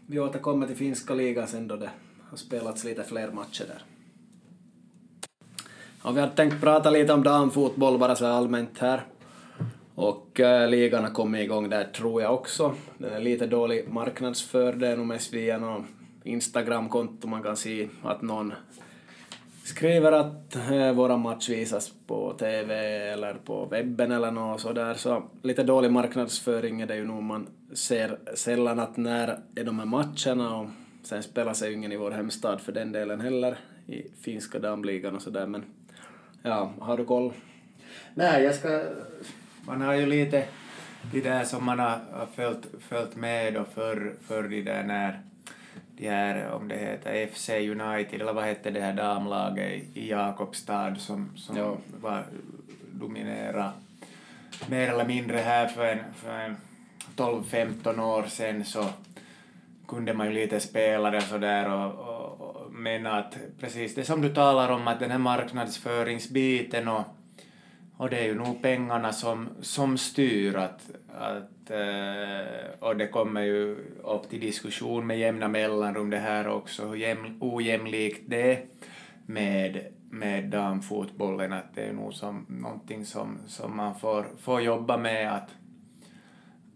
vi 0.06 0.20
återkommer 0.20 0.66
till 0.66 0.76
finska 0.76 1.14
ligan 1.14 1.48
sen 1.48 1.68
då 1.68 1.76
det 1.76 1.90
har 2.30 2.36
spelats 2.36 2.84
lite 2.84 3.04
fler 3.04 3.32
matcher 3.32 3.64
där. 3.66 3.82
Ja, 6.04 6.10
vi 6.10 6.20
hade 6.20 6.36
tänkt 6.36 6.60
prata 6.60 6.90
lite 6.90 7.12
om 7.12 7.22
damfotboll 7.22 7.98
bara 7.98 8.16
så 8.16 8.26
allmänt 8.26 8.78
här. 8.78 9.02
Och 9.94 10.40
äh, 10.40 10.68
ligan 10.68 11.04
har 11.04 11.10
kommit 11.10 11.40
igång 11.40 11.70
där 11.70 11.84
tror 11.84 12.22
jag 12.22 12.34
också. 12.34 12.74
Den 12.98 13.12
är 13.12 13.20
lite 13.20 13.46
dålig 13.46 13.88
marknadsförd, 13.88 14.78
det 14.78 14.88
är 14.88 14.96
nog 14.96 15.06
mest 15.06 15.32
via 15.32 15.58
någon 15.58 15.86
Instagram-konto 16.24 17.28
man 17.28 17.42
kan 17.42 17.56
se 17.56 17.88
att 18.02 18.22
någon 18.22 18.52
skriver 19.64 20.12
att 20.12 20.56
äh, 20.56 20.92
våra 20.92 21.16
match 21.16 21.48
visas 21.48 21.92
på 22.06 22.32
TV 22.38 22.74
eller 23.12 23.34
på 23.34 23.66
webben 23.66 24.12
eller 24.12 24.30
något 24.30 24.60
sådär. 24.60 24.94
Så 24.94 25.22
lite 25.42 25.62
dålig 25.62 25.92
marknadsföring 25.92 26.80
är 26.80 26.86
det 26.86 26.96
ju 26.96 27.04
nog. 27.04 27.22
Man 27.22 27.46
ser 27.72 28.18
sällan 28.34 28.78
att 28.78 28.96
när 28.96 29.38
är 29.54 29.64
de 29.64 29.78
här 29.78 29.86
matcherna 29.86 30.56
och 30.56 30.66
sen 31.02 31.22
spelar 31.22 31.54
sig 31.54 31.72
ingen 31.72 31.92
i 31.92 31.96
vår 31.96 32.10
hemstad 32.10 32.60
för 32.60 32.72
den 32.72 32.92
delen 32.92 33.20
heller 33.20 33.58
i 33.86 34.02
finska 34.20 34.58
damligan 34.58 35.16
och 35.16 35.22
sådär 35.22 35.46
men 35.46 35.64
ja, 36.42 36.72
har 36.80 36.96
du 36.96 37.04
koll? 37.04 37.32
Nej, 38.14 38.42
jag 38.42 38.54
ska... 38.54 38.82
Man 39.62 39.80
har 39.80 39.94
ju 39.94 40.06
lite 40.06 40.44
det 41.12 41.20
där 41.20 41.44
som 41.44 41.64
man 41.64 41.78
har 41.78 42.26
följt, 42.34 42.66
följt 42.88 43.16
med 43.16 43.54
då 43.54 43.64
för, 43.64 44.14
för 44.26 44.42
de 44.42 44.62
där 44.62 44.82
när 44.82 45.20
de 45.96 46.08
här, 46.08 46.50
om 46.50 46.68
det 46.68 46.76
heter 46.76 47.26
FC 47.26 47.48
United, 47.50 48.20
eller 48.20 48.32
vad 48.32 48.44
hette 48.44 48.70
det 48.70 48.80
här 48.80 48.92
damlaget 48.92 49.82
i 49.94 50.10
Jakobstad 50.10 50.94
som, 50.98 51.30
som 51.36 51.56
Ja. 51.56 51.76
var 52.00 52.24
dominera 52.92 53.72
mer 54.68 54.88
eller 54.88 55.06
mindre 55.06 55.38
här 55.38 55.66
för 55.66 55.86
en, 55.86 55.98
för 56.14 56.38
en 56.38 56.56
12-15 57.16 58.00
år 58.02 58.22
sedan 58.22 58.64
så 58.64 58.86
kunde 59.88 60.14
man 60.14 60.26
ju 60.26 60.32
lite 60.32 60.60
spela 60.60 61.10
det 61.10 61.20
sådär 61.20 61.70
och, 61.72 61.94
och, 61.94 62.08
och 62.08 62.09
men 62.82 63.06
att 63.06 63.38
precis. 63.60 63.94
Det 63.94 64.04
som 64.04 64.20
du 64.20 64.28
talar 64.28 64.68
om 64.68 64.88
att 64.88 65.00
den 65.00 65.10
här 65.10 65.18
marknadsföringsbiten 65.18 66.88
och, 66.88 67.04
och 67.96 68.10
det 68.10 68.18
är 68.18 68.24
ju 68.24 68.34
nog 68.34 68.62
pengarna 68.62 69.12
som, 69.12 69.48
som 69.60 69.98
styr 69.98 70.56
att, 70.56 70.90
att 71.08 71.70
eh, 71.70 72.88
och 72.88 72.96
det 72.96 73.06
kommer 73.06 73.42
ju 73.42 73.76
upp 74.04 74.30
till 74.30 74.40
diskussion 74.40 75.06
med 75.06 75.18
jämna 75.18 75.48
mellanrum 75.48 76.10
det 76.10 76.18
här 76.18 76.48
också 76.48 76.86
hur 76.86 76.96
jäm, 76.96 77.38
ojämlikt 77.40 78.22
det 78.26 78.52
är 78.52 78.64
med, 79.26 79.86
med 80.10 80.44
damfotbollen 80.44 81.52
att 81.52 81.74
det 81.74 81.82
är 81.82 81.92
nog 81.92 82.14
som, 82.14 82.46
någonting 82.48 83.04
som, 83.06 83.38
som 83.46 83.76
man 83.76 83.94
får, 83.98 84.26
får 84.38 84.60
jobba 84.60 84.96
med 84.96 85.34
att 85.34 85.48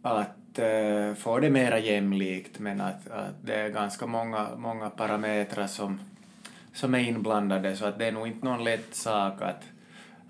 att 0.03 0.37
uh, 0.59 1.15
få 1.15 1.39
det 1.39 1.51
mera 1.51 1.79
jämlikt 1.79 2.59
men 2.59 2.81
att, 2.81 3.11
att 3.11 3.35
det 3.43 3.55
är 3.55 3.69
ganska 3.69 4.07
många, 4.07 4.49
många 4.57 4.91
parametrar 4.91 5.67
som, 5.67 6.01
som 6.73 6.95
är 6.95 6.99
inblandade 6.99 7.77
så 7.77 7.87
att 7.87 7.99
det 7.99 8.07
är 8.07 8.13
nog 8.13 8.27
inte 8.27 8.47
någon 8.47 8.65
lätt 8.65 8.95
sak 8.95 9.43
att, 9.43 9.63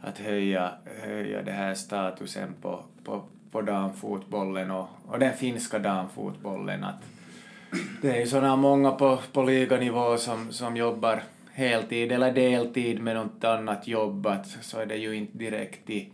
att 0.00 0.18
höja, 0.18 0.70
höja 1.02 1.42
det 1.42 1.52
här 1.52 1.74
statusen 1.74 2.54
på, 2.62 2.84
på, 3.04 3.22
på 3.50 3.62
damfotbollen 3.62 4.70
och, 4.70 4.88
och 5.08 5.18
den 5.18 5.32
finska 5.32 5.78
damfotbollen. 5.78 6.84
Att 6.84 7.02
det 8.02 8.10
är 8.10 8.20
ju 8.20 8.26
sådana 8.26 8.56
många 8.56 8.90
på, 8.90 9.18
på 9.32 9.42
liganivå 9.42 10.16
som, 10.16 10.52
som 10.52 10.76
jobbar 10.76 11.22
heltid 11.52 12.12
eller 12.12 12.32
deltid 12.32 13.02
med 13.02 13.16
något 13.16 13.44
annat 13.44 13.86
jobb 13.86 14.26
att 14.26 14.46
så 14.46 14.78
är 14.78 14.86
det 14.86 14.96
ju 14.96 15.16
inte 15.16 15.38
direkt 15.38 15.90
i 15.90 16.12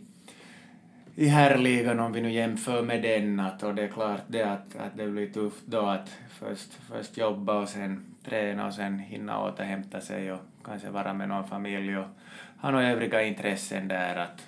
i 1.21 1.27
herrligan 1.27 1.99
om 1.99 2.13
vi 2.13 2.21
nu 2.21 2.31
jämför 2.31 2.81
med 2.81 3.01
den 3.01 3.39
att, 3.39 3.63
och 3.63 3.75
det 3.75 3.83
är 3.83 3.87
klart 3.87 4.21
det 4.27 4.43
att, 4.43 4.75
att 4.75 4.97
det 4.97 5.07
blir 5.07 5.29
tufft 5.29 5.63
då 5.65 5.79
att 5.79 6.09
först, 6.29 6.73
först 6.89 7.17
jobba 7.17 7.61
och 7.61 7.69
sen 7.69 8.05
träna 8.23 8.67
och 8.67 8.73
sen 8.73 8.99
hinna 8.99 9.43
återhämta 9.43 10.01
sig 10.01 10.31
och 10.31 10.39
kanske 10.63 10.89
vara 10.89 11.13
med 11.13 11.29
någon 11.29 11.47
familj 11.47 11.97
och 11.97 12.05
ha 12.57 12.71
några 12.71 12.89
övriga 12.89 13.23
intressen 13.23 13.87
där 13.87 14.15
att 14.15 14.47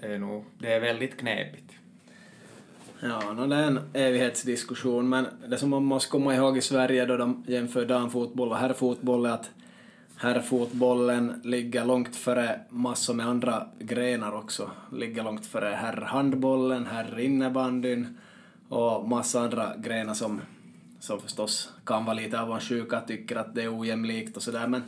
det 0.00 0.14
är 0.14 0.18
nog, 0.18 0.44
det 0.58 0.72
är 0.72 0.80
väldigt 0.80 1.20
knepigt. 1.20 1.72
Ja, 3.00 3.32
no, 3.32 3.46
det 3.46 3.56
är 3.56 3.66
en 3.66 3.80
evighetsdiskussion, 3.92 5.08
men 5.08 5.26
det 5.48 5.56
som 5.56 5.70
man 5.70 5.84
måste 5.84 6.10
komma 6.10 6.34
ihåg 6.34 6.58
i 6.58 6.60
Sverige 6.60 7.06
då 7.06 7.16
de 7.16 7.44
jämför 7.46 7.84
damfotboll 7.84 8.48
och 8.48 8.58
herrfotboll 8.58 9.26
är 9.26 9.30
att 9.30 9.50
herrfotbollen 10.24 11.40
ligger 11.44 11.84
långt 11.84 12.16
före 12.16 12.60
massor 12.68 13.14
med 13.14 13.26
andra 13.26 13.66
grenar 13.78 14.32
också. 14.32 14.70
Ligger 14.92 15.24
långt 15.24 15.46
före 15.46 15.68
herrhandbollen, 15.68 16.86
herrinnebandyn 16.86 18.18
och 18.68 19.08
massa 19.08 19.40
andra 19.40 19.76
grenar 19.76 20.14
som, 20.14 20.40
som 21.00 21.20
förstås 21.20 21.72
kan 21.86 22.04
vara 22.04 22.14
lite 22.14 22.40
avundsjuka, 22.40 23.00
tycker 23.00 23.36
att 23.36 23.54
det 23.54 23.62
är 23.62 23.80
ojämlikt 23.80 24.36
och 24.36 24.42
sådär, 24.42 24.66
men 24.66 24.82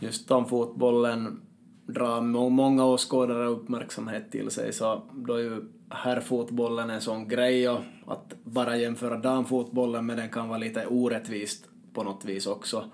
just 0.00 0.28
damfotbollen 0.28 1.40
drar 1.86 2.20
många 2.50 2.84
åskådare 2.84 3.46
uppmärksamhet 3.46 4.32
till 4.32 4.50
sig, 4.50 4.72
så 4.72 5.02
då 5.12 5.34
är 5.34 5.42
ju 5.42 5.62
herrfotbollen 5.88 6.90
en 6.90 7.00
sån 7.00 7.28
grej. 7.28 7.68
Och 7.68 7.82
att 8.06 8.34
bara 8.44 8.76
jämföra 8.76 9.16
damfotbollen 9.16 10.06
med 10.06 10.16
den 10.16 10.28
kan 10.28 10.48
vara 10.48 10.58
lite 10.58 10.86
orättvist 10.86 11.64
på 11.94 12.02
något 12.02 12.24
vis 12.24 12.46
också 12.46 12.84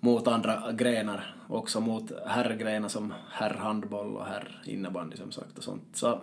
mot 0.00 0.26
andra 0.26 0.72
grenar, 0.72 1.34
också 1.48 1.80
mot 1.80 2.12
herrgrenar 2.26 2.88
som 2.88 3.14
herrhandboll 3.30 4.16
och 4.16 4.26
herrinnebandy 4.26 5.16
som 5.16 5.32
sagt 5.32 5.58
och 5.58 5.64
sånt. 5.64 5.82
Så 5.92 6.20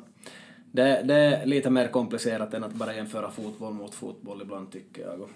det, 0.71 1.01
det 1.03 1.15
är 1.15 1.45
lite 1.45 1.69
mer 1.69 1.87
komplicerat 1.87 2.53
än 2.53 2.63
att 2.63 2.73
bara 2.73 2.95
jämföra 2.95 3.31
fotboll 3.31 3.73
mot 3.73 3.95
fotboll 3.95 4.41
ibland 4.41 4.71
tycker 4.71 5.01
jag. 5.01 5.29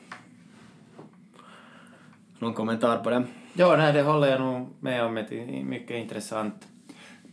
Någon 2.40 2.54
kommentar 2.54 2.98
på 2.98 3.10
det? 3.10 3.24
Ja, 3.54 3.76
nej, 3.78 3.94
det 3.94 4.02
håller 4.02 4.28
jag 4.28 4.42
nog 4.42 4.68
med 4.80 5.04
om. 5.04 5.18
Ett 5.18 5.32
mycket 5.66 5.98
intressant 5.98 6.68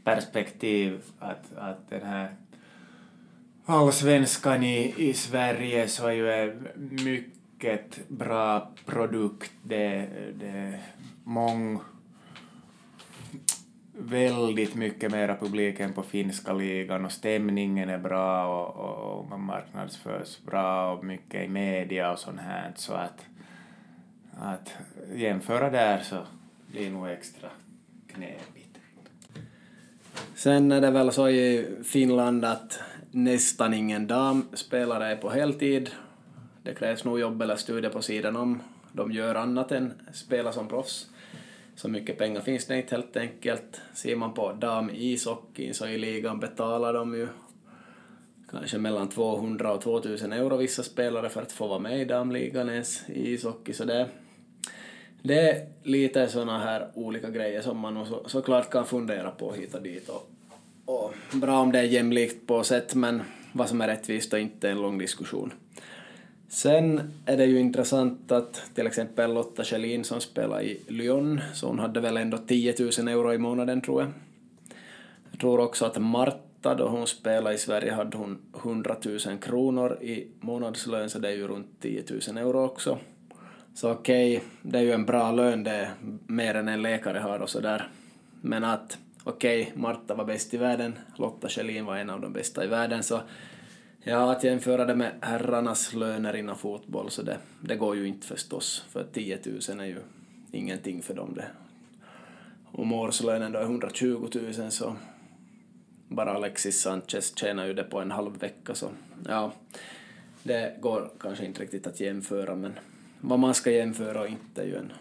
perspektiv 0.04 1.02
att, 1.18 1.56
att 1.56 1.90
den 1.90 2.02
här 2.02 2.36
allsvenskan 3.64 4.62
i, 4.62 4.94
i 4.96 5.14
Sverige 5.14 5.88
så 5.88 6.06
är 6.06 6.12
ju 6.12 6.32
en 6.32 6.68
mycket 7.04 8.08
bra 8.08 8.72
produkt. 8.86 9.52
Det, 9.62 10.08
det 10.34 10.80
mång, 11.28 11.80
väldigt 13.92 14.74
mycket 14.74 15.12
mera 15.12 15.36
publik 15.36 15.80
än 15.80 15.92
på 15.92 16.02
finska 16.02 16.52
ligan 16.52 17.04
och 17.04 17.12
stämningen 17.12 17.88
är 17.88 17.98
bra 17.98 18.46
och, 18.46 18.76
och, 18.76 19.18
och 19.18 19.28
man 19.28 19.40
marknadsförs 19.40 20.40
bra 20.40 20.92
och 20.92 21.04
mycket 21.04 21.44
i 21.44 21.48
media 21.48 22.12
och 22.12 22.18
sånt 22.18 22.40
här 22.40 22.72
så 22.76 22.92
att 22.92 23.26
att 24.40 24.76
jämföra 25.14 25.70
där 25.70 26.00
så 26.00 26.16
blir 26.66 26.84
det 26.84 26.90
nog 26.90 27.08
extra 27.08 27.48
knepigt. 28.06 28.78
Sen 30.34 30.72
är 30.72 30.80
det 30.80 30.90
väl 30.90 31.12
så 31.12 31.28
i 31.28 31.68
Finland 31.84 32.44
att 32.44 32.80
nästan 33.10 33.74
ingen 33.74 34.06
damspelare 34.06 35.06
är 35.06 35.16
på 35.16 35.30
heltid. 35.30 35.90
Det 36.62 36.74
krävs 36.74 37.04
nog 37.04 37.20
jobb 37.20 37.42
eller 37.42 37.56
studier 37.56 37.90
på 37.90 38.02
sidan 38.02 38.36
om. 38.36 38.62
De 38.92 39.12
gör 39.12 39.34
annat 39.34 39.72
än 39.72 39.92
spela 40.12 40.52
som 40.52 40.68
proffs. 40.68 41.06
Så 41.78 41.88
mycket 41.88 42.18
pengar 42.18 42.40
finns 42.40 42.66
det 42.66 42.76
inte 42.76 42.94
helt 42.94 43.16
enkelt. 43.16 43.80
Ser 43.94 44.16
man 44.16 44.34
på 44.34 44.52
damishockeyn 44.52 45.74
så 45.74 45.86
i 45.86 45.98
ligan 45.98 46.40
betalar 46.40 46.94
de 46.94 47.14
ju 47.14 47.28
kanske 48.50 48.78
mellan 48.78 49.08
200 49.08 49.72
och 49.72 49.82
2000 49.82 50.32
euro 50.32 50.56
vissa 50.56 50.82
spelare 50.82 51.28
för 51.28 51.42
att 51.42 51.52
få 51.52 51.66
vara 51.66 51.78
med 51.78 52.00
i 52.00 52.04
damligan 52.04 52.68
ens 52.68 53.08
i 53.08 53.32
ishockey. 53.32 53.72
Så 53.72 53.84
det, 53.84 54.08
det 55.22 55.50
är 55.50 55.66
lite 55.82 56.28
såna 56.28 56.58
här 56.58 56.88
olika 56.94 57.30
grejer 57.30 57.62
som 57.62 57.78
man 57.78 58.06
så, 58.06 58.28
såklart 58.28 58.70
kan 58.70 58.86
fundera 58.86 59.30
på 59.30 59.52
hit 59.52 59.74
och 59.74 59.82
dit. 59.82 60.08
Och, 60.08 60.30
och 60.84 61.14
bra 61.32 61.60
om 61.60 61.72
det 61.72 61.78
är 61.78 61.84
jämlikt 61.84 62.46
på 62.46 62.64
sätt, 62.64 62.94
men 62.94 63.22
vad 63.52 63.68
som 63.68 63.80
är 63.80 63.88
rättvist 63.88 64.32
och 64.32 64.38
inte 64.38 64.68
är 64.68 64.72
en 64.72 64.82
lång 64.82 64.98
diskussion. 64.98 65.52
Sen 66.48 67.12
är 67.26 67.36
det 67.36 67.44
ju 67.44 67.58
intressant 67.58 68.32
att 68.32 68.62
till 68.74 68.86
exempel 68.86 69.34
Lotta 69.34 69.64
Schelin 69.64 70.04
som 70.04 70.20
spelar 70.20 70.62
i 70.62 70.80
Lyon, 70.86 71.40
så 71.54 71.66
hon 71.66 71.78
hade 71.78 72.00
väl 72.00 72.16
ändå 72.16 72.38
10 72.38 72.74
000 72.98 73.08
euro 73.08 73.32
i 73.32 73.38
månaden 73.38 73.80
tror 73.80 74.02
jag. 74.02 74.10
Jag 75.30 75.40
tror 75.40 75.60
också 75.60 75.84
att 75.84 75.98
Marta, 75.98 76.74
då 76.74 76.88
hon 76.88 77.06
spelade 77.06 77.54
i 77.54 77.58
Sverige, 77.58 77.92
hade 77.92 78.16
hon 78.16 78.38
100 78.56 78.96
000 79.04 79.38
kronor 79.38 79.98
i 80.02 80.26
månadslön, 80.40 81.10
så 81.10 81.18
det 81.18 81.28
är 81.28 81.32
ju 81.32 81.48
runt 81.48 81.80
10 81.80 82.04
000 82.28 82.38
euro 82.38 82.64
också. 82.64 82.98
Så 83.74 83.90
okej, 83.90 84.36
okay, 84.36 84.48
det 84.62 84.78
är 84.78 84.82
ju 84.82 84.92
en 84.92 85.06
bra 85.06 85.32
lön, 85.32 85.64
det 85.64 85.70
är 85.70 85.90
mer 86.26 86.54
än 86.54 86.68
en 86.68 86.82
läkare 86.82 87.18
har 87.18 87.38
och 87.38 87.50
sådär. 87.50 87.88
Men 88.40 88.64
att 88.64 88.98
okej, 89.24 89.62
okay, 89.62 89.80
Marta 89.80 90.14
var 90.14 90.24
bäst 90.24 90.54
i 90.54 90.56
världen, 90.56 90.98
Lotta 91.16 91.48
Schelin 91.48 91.84
var 91.84 91.96
en 91.96 92.10
av 92.10 92.20
de 92.20 92.32
bästa 92.32 92.64
i 92.64 92.66
världen, 92.66 93.02
så 93.02 93.20
ja, 94.08 94.32
att 94.32 94.44
jämföra 94.44 94.84
det 94.84 94.94
med 94.94 95.12
herrarnas 95.20 95.94
löner 95.94 96.36
inom 96.36 96.56
fotboll, 96.56 97.10
så 97.10 97.22
det, 97.22 97.38
det 97.60 97.76
går 97.76 97.96
ju 97.96 98.06
inte 98.06 98.26
förstås, 98.26 98.84
för 98.90 99.06
10 99.12 99.38
000 99.68 99.80
är 99.80 99.84
ju 99.84 99.98
ingenting 100.52 101.02
för 101.02 101.14
dem 101.14 101.34
det. 101.34 101.46
Om 102.72 102.92
årslönen 102.92 103.52
då 103.52 103.58
är 103.58 103.62
120 103.62 104.28
000 104.58 104.70
så 104.70 104.96
bara 106.08 106.32
Alexis 106.32 106.80
Sanchez 106.80 107.38
tjänar 107.38 107.66
ju 107.66 107.74
det 107.74 107.84
på 107.84 108.00
en 108.00 108.10
halv 108.10 108.38
vecka 108.38 108.74
så 108.74 108.90
ja, 109.28 109.52
det 110.42 110.76
går 110.80 111.10
kanske 111.20 111.44
inte 111.44 111.62
riktigt 111.62 111.86
att 111.86 112.00
jämföra 112.00 112.54
men 112.54 112.72
vad 113.20 113.38
man 113.38 113.54
ska 113.54 113.70
jämföra 113.70 114.20
och 114.20 114.28
inte 114.28 114.62
är 114.62 114.66
ju 114.66 114.76
en 114.76 114.92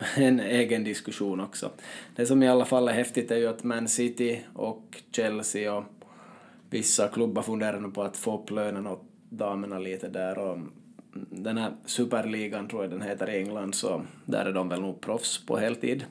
en 0.16 0.40
egen 0.40 0.84
diskussion 0.84 1.40
också. 1.40 1.70
Det 2.16 2.26
som 2.26 2.42
i 2.42 2.48
alla 2.48 2.64
fall 2.64 2.88
är 2.88 2.92
häftigt 2.92 3.30
är 3.30 3.36
ju 3.36 3.46
att 3.46 3.64
Man 3.64 3.88
City 3.88 4.44
och 4.54 5.02
Chelsea 5.12 5.74
och 5.74 5.84
vissa 6.70 7.08
klubbar 7.08 7.42
funderar 7.42 7.80
nu 7.80 7.90
på 7.90 8.02
att 8.02 8.16
få 8.16 8.38
upp 8.38 8.50
lönen 8.50 8.86
åt 8.86 9.02
damerna 9.28 9.78
lite 9.78 10.08
där 10.08 10.38
och 10.38 10.58
den 11.30 11.58
här 11.58 11.72
superligan 11.84 12.68
tror 12.68 12.82
jag 12.82 12.90
den 12.90 13.02
heter 13.02 13.30
i 13.30 13.38
England 13.38 13.74
så 13.74 14.02
där 14.24 14.44
är 14.44 14.52
de 14.52 14.68
väl 14.68 14.80
nog 14.80 15.00
proffs 15.00 15.46
på 15.46 15.56
heltid. 15.56 16.04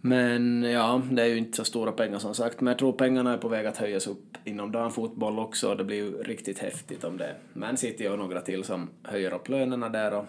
Men 0.00 0.62
ja, 0.62 1.02
det 1.10 1.22
är 1.22 1.26
ju 1.26 1.38
inte 1.38 1.56
så 1.56 1.64
stora 1.64 1.92
pengar 1.92 2.18
som 2.18 2.34
sagt, 2.34 2.60
men 2.60 2.70
jag 2.70 2.78
tror 2.78 2.92
pengarna 2.92 3.32
är 3.32 3.38
på 3.38 3.48
väg 3.48 3.66
att 3.66 3.76
höjas 3.76 4.06
upp 4.06 4.36
inom 4.44 4.72
damfotboll 4.72 5.38
också 5.38 5.70
och 5.70 5.76
det 5.76 5.84
blir 5.84 5.96
ju 5.96 6.22
riktigt 6.22 6.58
häftigt 6.58 7.04
om 7.04 7.16
det 7.16 7.34
Man 7.52 7.76
City 7.76 8.08
och 8.08 8.18
några 8.18 8.40
till 8.40 8.64
som 8.64 8.90
höjer 9.02 9.34
upp 9.34 9.48
lönerna 9.48 9.88
där 9.88 10.14
och, 10.14 10.24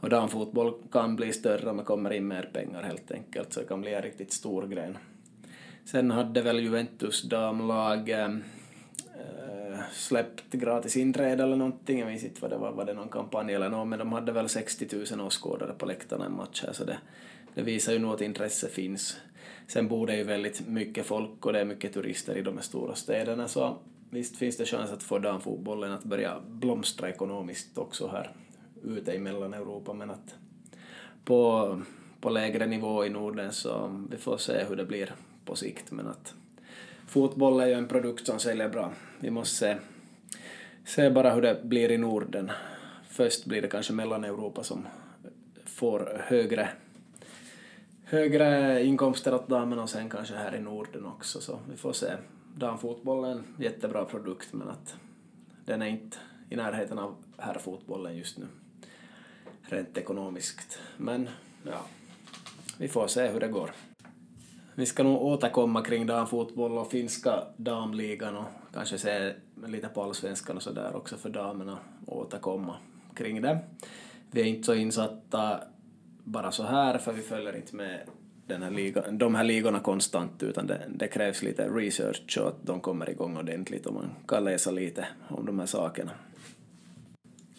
och 0.00 0.08
damfotboll 0.08 0.74
kan 0.92 1.16
bli 1.16 1.32
större 1.32 1.70
om 1.70 1.76
det 1.76 1.82
kommer 1.82 2.12
in 2.12 2.28
mer 2.28 2.50
pengar 2.52 2.82
helt 2.82 3.10
enkelt, 3.10 3.52
så 3.52 3.60
det 3.60 3.66
kan 3.66 3.80
bli 3.80 3.94
en 3.94 4.02
riktigt 4.02 4.32
stor 4.32 4.66
gren. 4.66 4.98
Sen 5.90 6.10
hade 6.10 6.42
väl 6.42 6.60
Juventus 6.60 7.22
damlag 7.22 8.08
äh, 8.08 8.24
eh, 8.24 9.80
släppt 9.92 10.52
gratis 10.52 10.96
inträde 10.96 11.42
eller 11.42 11.56
någonting, 11.56 11.98
jag 11.98 12.08
minns 12.08 12.24
inte 12.24 12.40
vad 12.40 12.50
det 12.50 12.56
var, 12.56 12.72
var 12.72 12.84
det 12.84 12.94
någon 12.94 13.08
kampanj 13.08 13.54
eller 13.54 13.68
något, 13.68 13.88
men 13.88 13.98
de 13.98 14.12
hade 14.12 14.32
väl 14.32 14.48
60 14.48 15.14
000 15.16 15.26
åskådare 15.26 15.72
på 15.78 15.86
läktarna 15.86 16.24
en 16.24 16.36
match 16.36 16.64
här, 16.66 16.72
så 16.72 16.84
det, 16.84 16.98
det 17.54 17.62
visar 17.62 17.92
ju 17.92 17.98
nog 17.98 18.14
att 18.14 18.20
intresse 18.20 18.68
finns. 18.68 19.16
Sen 19.66 19.88
bor 19.88 20.06
det 20.06 20.16
ju 20.16 20.24
väldigt 20.24 20.68
mycket 20.68 21.06
folk 21.06 21.46
och 21.46 21.52
det 21.52 21.60
är 21.60 21.64
mycket 21.64 21.94
turister 21.94 22.36
i 22.36 22.42
de 22.42 22.56
här 22.56 22.64
stora 22.64 22.94
städerna, 22.94 23.48
så 23.48 23.78
visst 24.10 24.36
finns 24.36 24.56
det 24.56 24.66
chans 24.66 24.90
att 24.90 25.02
få 25.02 25.18
damfotbollen 25.18 25.92
att 25.92 26.04
börja 26.04 26.40
blomstra 26.48 27.08
ekonomiskt 27.08 27.78
också 27.78 28.08
här 28.08 28.32
ute 28.84 29.12
i 29.12 29.18
Mellaneuropa, 29.18 29.92
men 29.92 30.10
att 30.10 30.34
på, 31.24 31.82
på 32.20 32.30
lägre 32.30 32.66
nivå 32.66 33.04
i 33.04 33.10
Norden 33.10 33.52
så 33.52 34.04
vi 34.10 34.16
får 34.16 34.36
se 34.36 34.64
hur 34.64 34.76
det 34.76 34.84
blir 34.84 35.14
på 35.48 35.56
sikt, 35.56 35.90
men 35.90 36.06
att 36.06 36.34
fotboll 37.06 37.60
är 37.60 37.66
ju 37.66 37.72
en 37.72 37.88
produkt 37.88 38.26
som 38.26 38.38
säljer 38.38 38.68
bra. 38.68 38.92
Vi 39.20 39.30
måste 39.30 39.56
se, 39.56 39.76
se 40.84 41.10
bara 41.10 41.34
hur 41.34 41.42
det 41.42 41.60
blir 41.64 41.90
i 41.90 41.98
Norden. 41.98 42.50
Först 43.08 43.44
blir 43.44 43.62
det 43.62 43.68
kanske 43.68 43.92
Mellaneuropa 43.92 44.64
som 44.64 44.86
får 45.64 46.20
högre, 46.24 46.68
högre 48.04 48.84
inkomster 48.84 49.34
åt 49.34 49.48
damerna 49.48 49.82
och 49.82 49.90
sen 49.90 50.10
kanske 50.10 50.34
här 50.34 50.54
i 50.54 50.60
Norden 50.60 51.06
också, 51.06 51.40
så 51.40 51.58
vi 51.70 51.76
får 51.76 51.92
se. 51.92 52.12
Damfotboll 52.56 53.24
är 53.24 53.30
en 53.30 53.44
jättebra 53.58 54.04
produkt, 54.04 54.52
men 54.52 54.68
att 54.68 54.96
den 55.64 55.82
är 55.82 55.86
inte 55.86 56.16
i 56.50 56.56
närheten 56.56 56.98
av 56.98 57.14
herrfotbollen 57.36 58.16
just 58.16 58.38
nu, 58.38 58.46
rent 59.62 59.98
ekonomiskt. 59.98 60.78
Men 60.96 61.28
ja, 61.62 61.86
vi 62.78 62.88
får 62.88 63.06
se 63.06 63.28
hur 63.28 63.40
det 63.40 63.48
går. 63.48 63.70
Vi 64.78 64.86
ska 64.86 65.02
nog 65.02 65.22
återkomma 65.22 65.82
kring 65.82 66.06
damfotboll 66.06 66.78
och 66.78 66.90
finska 66.90 67.42
damligan 67.56 68.36
och 68.36 68.44
kanske 68.74 68.98
se 68.98 69.32
lite 69.66 69.88
på 69.88 70.02
allsvenskan 70.02 70.56
och 70.56 70.62
sådär 70.62 70.96
också 70.96 71.16
för 71.16 71.30
damerna 71.30 71.78
och 72.06 72.20
återkomma 72.20 72.76
kring 73.14 73.42
det. 73.42 73.58
Vi 74.30 74.40
är 74.40 74.44
inte 74.44 74.66
så 74.66 74.74
insatta 74.74 75.60
bara 76.24 76.52
så 76.52 76.62
här 76.62 76.98
för 76.98 77.12
vi 77.12 77.22
följer 77.22 77.56
inte 77.56 77.76
med 77.76 78.00
den 78.46 78.62
här 78.62 78.70
liga, 78.70 79.10
de 79.10 79.34
här 79.34 79.44
ligorna 79.44 79.80
konstant 79.80 80.42
utan 80.42 80.66
det, 80.66 80.82
det 80.88 81.08
krävs 81.08 81.42
lite 81.42 81.68
research 81.68 82.38
och 82.40 82.48
att 82.48 82.66
de 82.66 82.80
kommer 82.80 83.10
igång 83.10 83.36
ordentligt 83.36 83.86
och 83.86 83.94
man 83.94 84.10
kan 84.26 84.44
läsa 84.44 84.70
lite 84.70 85.06
om 85.28 85.46
de 85.46 85.58
här 85.58 85.66
sakerna. 85.66 86.10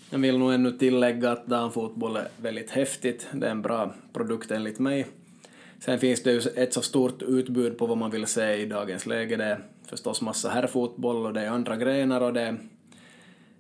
Jag 0.10 0.20
vill 0.20 0.38
nog 0.38 0.54
ännu 0.54 0.72
tillägga 0.72 1.32
att 1.32 1.46
damfotboll 1.46 2.16
är 2.16 2.28
väldigt 2.42 2.72
häftigt. 2.72 3.28
Det 3.34 3.48
är 3.48 3.52
en 3.52 3.62
bra 3.62 3.94
produkt 4.14 4.52
enligt 4.52 4.80
mig. 4.80 5.08
Sen 5.80 6.00
finns 6.00 6.24
det 6.24 6.32
ju 6.32 6.42
ett 6.56 6.74
så 6.74 6.82
stort 6.82 7.22
utbud 7.22 7.78
på 7.78 7.86
vad 7.86 7.98
man 7.98 8.12
vill 8.12 8.28
se 8.28 8.54
i 8.54 8.66
dagens 8.66 9.06
läge. 9.06 9.38
Det 9.38 9.44
är 9.44 9.60
förstås 9.86 10.22
massa 10.22 10.50
herrfotboll 10.50 11.26
och 11.26 11.34
det 11.34 11.42
är 11.42 11.50
andra 11.50 11.78
grenar 11.78 12.22
och 12.22 12.34
det 12.34 12.42
är, 12.42 12.58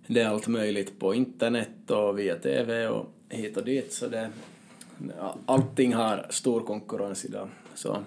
det 0.07 0.21
är 0.21 0.27
allt 0.27 0.47
möjligt 0.47 0.99
på 0.99 1.13
internet 1.13 1.91
och 1.91 2.19
via 2.19 2.35
TV 2.35 2.87
och 2.87 3.05
hit 3.29 3.57
och 3.57 3.65
dit. 3.65 3.93
Så 3.93 4.07
det, 4.07 4.29
allting 5.45 5.93
har 5.93 6.25
stor 6.29 6.61
konkurrens 6.61 7.25
idag. 7.25 7.49
Så 7.75 8.03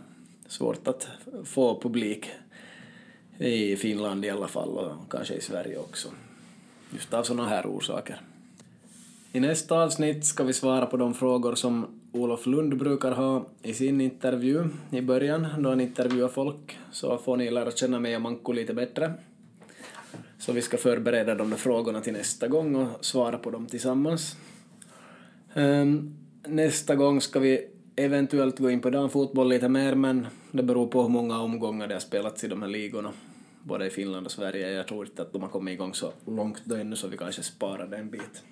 svårt 0.47 0.89
att 0.89 1.09
få 1.45 1.81
publik 1.81 2.31
i 3.39 3.77
Finland 3.77 4.25
i 4.25 4.31
alla 4.31 4.49
fall 4.49 4.69
och 4.69 5.11
kanske 5.11 5.35
i 5.35 5.41
Sverige 5.41 5.79
också. 5.79 6.09
Just 6.91 7.15
av 7.15 7.23
sådana 7.23 7.49
här 7.49 7.67
orsaker. 7.67 8.21
I 9.33 9.41
nästa 9.41 9.83
avsnitt 9.83 10.25
ska 10.27 10.45
vi 10.45 10.53
svara 10.53 10.87
på 10.87 10.97
de 10.97 11.15
frågor 11.15 11.55
som 11.55 12.02
Olof 12.13 12.47
Lund 12.47 12.77
brukar 12.77 13.13
ha 13.13 13.47
i 13.63 13.75
sin 13.75 14.01
intervju 14.01 14.65
i 14.91 15.01
början, 15.01 15.47
då 15.59 15.69
han 15.69 15.81
intervjuar 15.81 16.29
folk, 16.29 16.79
så 16.91 17.19
får 17.19 17.37
ni 17.37 17.51
lära 17.51 17.71
känna 17.71 18.01
mig 18.01 18.17
och 18.17 18.23
Manko 18.23 18.53
lite 18.53 18.75
bättre. 18.75 19.13
Så 20.39 20.53
vi 20.53 20.63
ska 20.63 20.77
förbereda 20.77 21.35
de 21.35 21.51
där 21.51 21.57
frågorna 21.57 22.01
till 22.01 22.13
nästa 22.13 22.49
gång 22.49 22.77
och 22.77 23.05
svara 23.05 23.39
på 23.39 23.51
dem 23.51 23.67
tillsammans. 23.67 24.37
Ehm, 25.55 26.15
nästa 26.47 26.97
gång 26.97 27.21
ska 27.21 27.41
vi 27.41 27.69
eventuellt 27.97 28.59
gå 28.59 28.71
in 28.71 28.81
på 28.81 28.91
damfotboll 28.91 29.49
lite 29.49 29.69
mer, 29.69 29.95
men 29.95 30.27
det 30.51 30.63
beror 30.63 30.87
på 30.87 31.03
hur 31.03 31.09
många 31.09 31.41
omgångar 31.41 31.89
det 31.89 31.95
har 31.95 32.01
spelats 32.01 32.45
i 32.45 32.49
de 32.49 32.63
här 32.63 32.69
ligorna, 32.69 33.13
både 33.63 33.87
i 33.87 33.91
Finland 33.91 34.27
och 34.27 34.33
Sverige. 34.33 34.71
Jag 34.71 34.89
tror 34.89 35.07
inte 35.07 35.23
att 35.23 35.33
de 35.33 35.43
har 35.43 35.49
kommit 35.49 35.73
igång 35.73 35.95
så 35.95 36.13
långt 36.27 36.63
då 36.65 36.75
ännu, 36.75 36.97
så 36.97 37.09
vi 37.09 37.17
kanske 37.17 37.43
sparar 37.43 37.87
det 37.87 37.97
en 37.97 38.11
bit. 38.11 38.43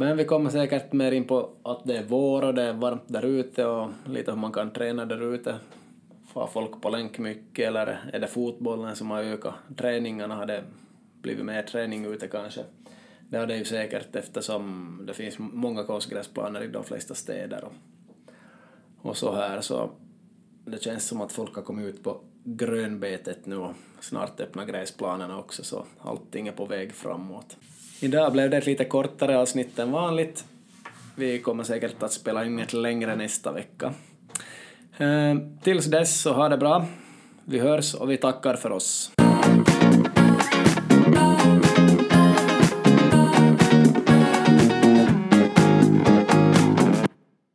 Men 0.00 0.16
vi 0.16 0.24
kommer 0.24 0.50
säkert 0.50 0.92
mer 0.92 1.12
in 1.12 1.24
på 1.24 1.50
att 1.62 1.84
det 1.84 1.96
är 1.96 2.04
vår 2.04 2.42
och 2.42 2.54
det 2.54 2.62
är 2.62 2.72
varmt 2.72 3.02
där 3.06 3.24
ute 3.24 3.66
och 3.66 3.90
lite 4.06 4.30
hur 4.30 4.38
man 4.38 4.52
kan 4.52 4.70
träna 4.70 5.04
där 5.04 5.34
ute. 5.34 5.54
Får 6.26 6.46
folk 6.46 6.82
på 6.82 6.88
länk 6.88 7.18
mycket 7.18 7.68
eller 7.68 8.10
är 8.12 8.20
det 8.20 8.26
fotbollen 8.26 8.96
som 8.96 9.10
har 9.10 9.22
ökat 9.22 9.54
träningarna? 9.76 10.34
Har 10.34 10.46
det 10.46 10.64
blivit 11.22 11.44
mer 11.44 11.62
träning 11.62 12.04
ute 12.04 12.28
kanske? 12.28 12.60
Det 13.28 13.38
har 13.38 13.46
det 13.46 13.56
ju 13.56 13.64
säkert 13.64 14.16
eftersom 14.16 15.02
det 15.06 15.14
finns 15.14 15.34
många 15.38 15.84
konstgräsplaner 15.84 16.62
i 16.62 16.68
de 16.68 16.84
flesta 16.84 17.14
städer 17.14 17.64
och, 17.64 17.72
och 19.08 19.16
så 19.16 19.34
här 19.34 19.60
så 19.60 19.90
det 20.64 20.82
känns 20.82 21.08
som 21.08 21.20
att 21.20 21.32
folk 21.32 21.54
har 21.54 21.62
kommit 21.62 21.86
ut 21.86 22.04
på 22.04 22.20
grönbetet 22.44 23.46
nu 23.46 23.56
och 23.56 23.72
snart 24.00 24.40
öppnar 24.40 24.66
gräsplanerna 24.66 25.38
också 25.38 25.64
så 25.64 25.84
allting 25.98 26.48
är 26.48 26.52
på 26.52 26.66
väg 26.66 26.92
framåt. 26.92 27.56
Idag 28.02 28.32
blev 28.32 28.50
det 28.50 28.56
ett 28.56 28.66
lite 28.66 28.84
kortare 28.84 29.38
avsnitt 29.38 29.78
än 29.78 29.92
vanligt. 29.92 30.44
Vi 31.16 31.38
kommer 31.38 31.64
säkert 31.64 32.02
att 32.02 32.12
spela 32.12 32.44
in 32.44 32.58
ett 32.58 32.72
längre 32.72 33.16
nästa 33.16 33.52
vecka. 33.52 33.94
Eh, 34.98 35.36
tills 35.62 35.86
dess 35.86 36.20
så 36.20 36.32
ha 36.32 36.48
det 36.48 36.56
bra. 36.56 36.86
Vi 37.44 37.58
hörs 37.58 37.94
och 37.94 38.10
vi 38.10 38.16
tackar 38.16 38.54
för 38.54 38.72
oss. 38.72 39.12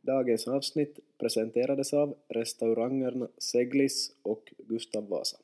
Dagens 0.02 0.48
avsnitt 0.48 0.98
presenterades 1.20 1.92
av 1.92 2.14
restaurangerna 2.28 3.28
Seglis 3.38 4.10
och 4.22 4.52
Gustav 4.68 5.08
Vasa. 5.08 5.36